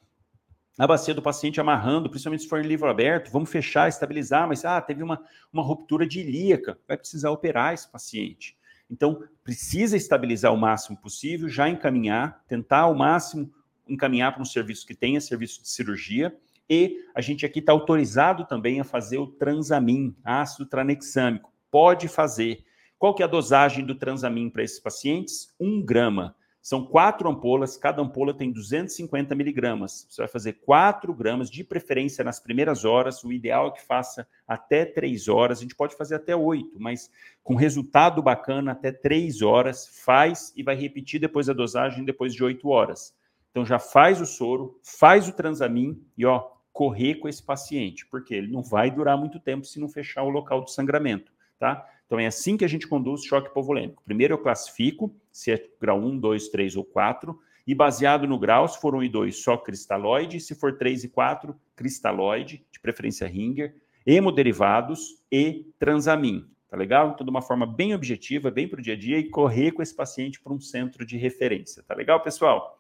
[0.79, 4.63] a bacia do paciente amarrando, principalmente se for em livro aberto, vamos fechar, estabilizar, mas
[4.67, 8.55] ah, teve uma, uma ruptura de ilíaca, vai precisar operar esse paciente.
[8.91, 13.51] Então, precisa estabilizar o máximo possível, já encaminhar, tentar ao máximo
[13.89, 16.39] encaminhar para um serviço que tenha serviço de cirurgia,
[16.69, 22.65] e a gente aqui está autorizado também a fazer o transamin, ácido tranexâmico pode fazer.
[22.99, 25.55] Qual que é a dosagem do transamin para esses pacientes?
[25.59, 26.37] Um grama.
[26.61, 30.07] São quatro ampolas, cada ampola tem 250 miligramas.
[30.11, 33.25] Você vai fazer quatro gramas, de preferência nas primeiras horas.
[33.25, 35.59] O ideal é que faça até três horas.
[35.59, 37.11] A gente pode fazer até oito, mas
[37.43, 39.89] com resultado bacana, até três horas.
[40.05, 43.15] Faz e vai repetir depois a dosagem depois de oito horas.
[43.51, 48.35] Então já faz o soro, faz o transamin e ó, correr com esse paciente, porque
[48.35, 51.87] ele não vai durar muito tempo se não fechar o local do sangramento tá?
[52.07, 54.03] Então é assim que a gente conduz choque hipovolêmico.
[54.05, 58.67] Primeiro eu classifico se é grau 1, 2, 3 ou 4, e baseado no grau,
[58.67, 63.29] se for 1 e 2, só cristalóide, se for 3 e 4, cristalóide, de preferência
[63.29, 63.77] Ringer.
[64.05, 66.49] hemoderivados e transamin.
[66.69, 67.11] Tá legal?
[67.11, 69.83] Então, de uma forma bem objetiva, bem para o dia a dia e correr com
[69.83, 71.83] esse paciente para um centro de referência.
[71.83, 72.80] Tá legal, pessoal?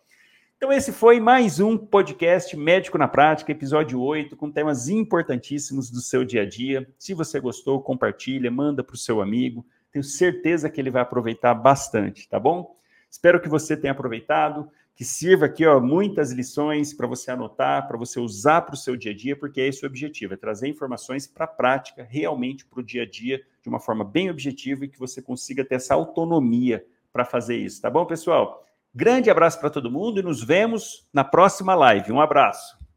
[0.62, 6.02] Então, esse foi mais um podcast Médico na Prática, episódio 8, com temas importantíssimos do
[6.02, 6.86] seu dia a dia.
[6.98, 9.64] Se você gostou, compartilha, manda para o seu amigo.
[9.90, 12.76] Tenho certeza que ele vai aproveitar bastante, tá bom?
[13.10, 17.96] Espero que você tenha aproveitado que sirva aqui ó, muitas lições para você anotar, para
[17.96, 20.68] você usar para o seu dia a dia, porque é esse o objetivo, é trazer
[20.68, 24.84] informações para a prática, realmente para o dia a dia, de uma forma bem objetiva
[24.84, 28.66] e que você consiga ter essa autonomia para fazer isso, tá bom, pessoal?
[28.94, 32.10] Grande abraço para todo mundo e nos vemos na próxima live.
[32.10, 32.79] Um abraço.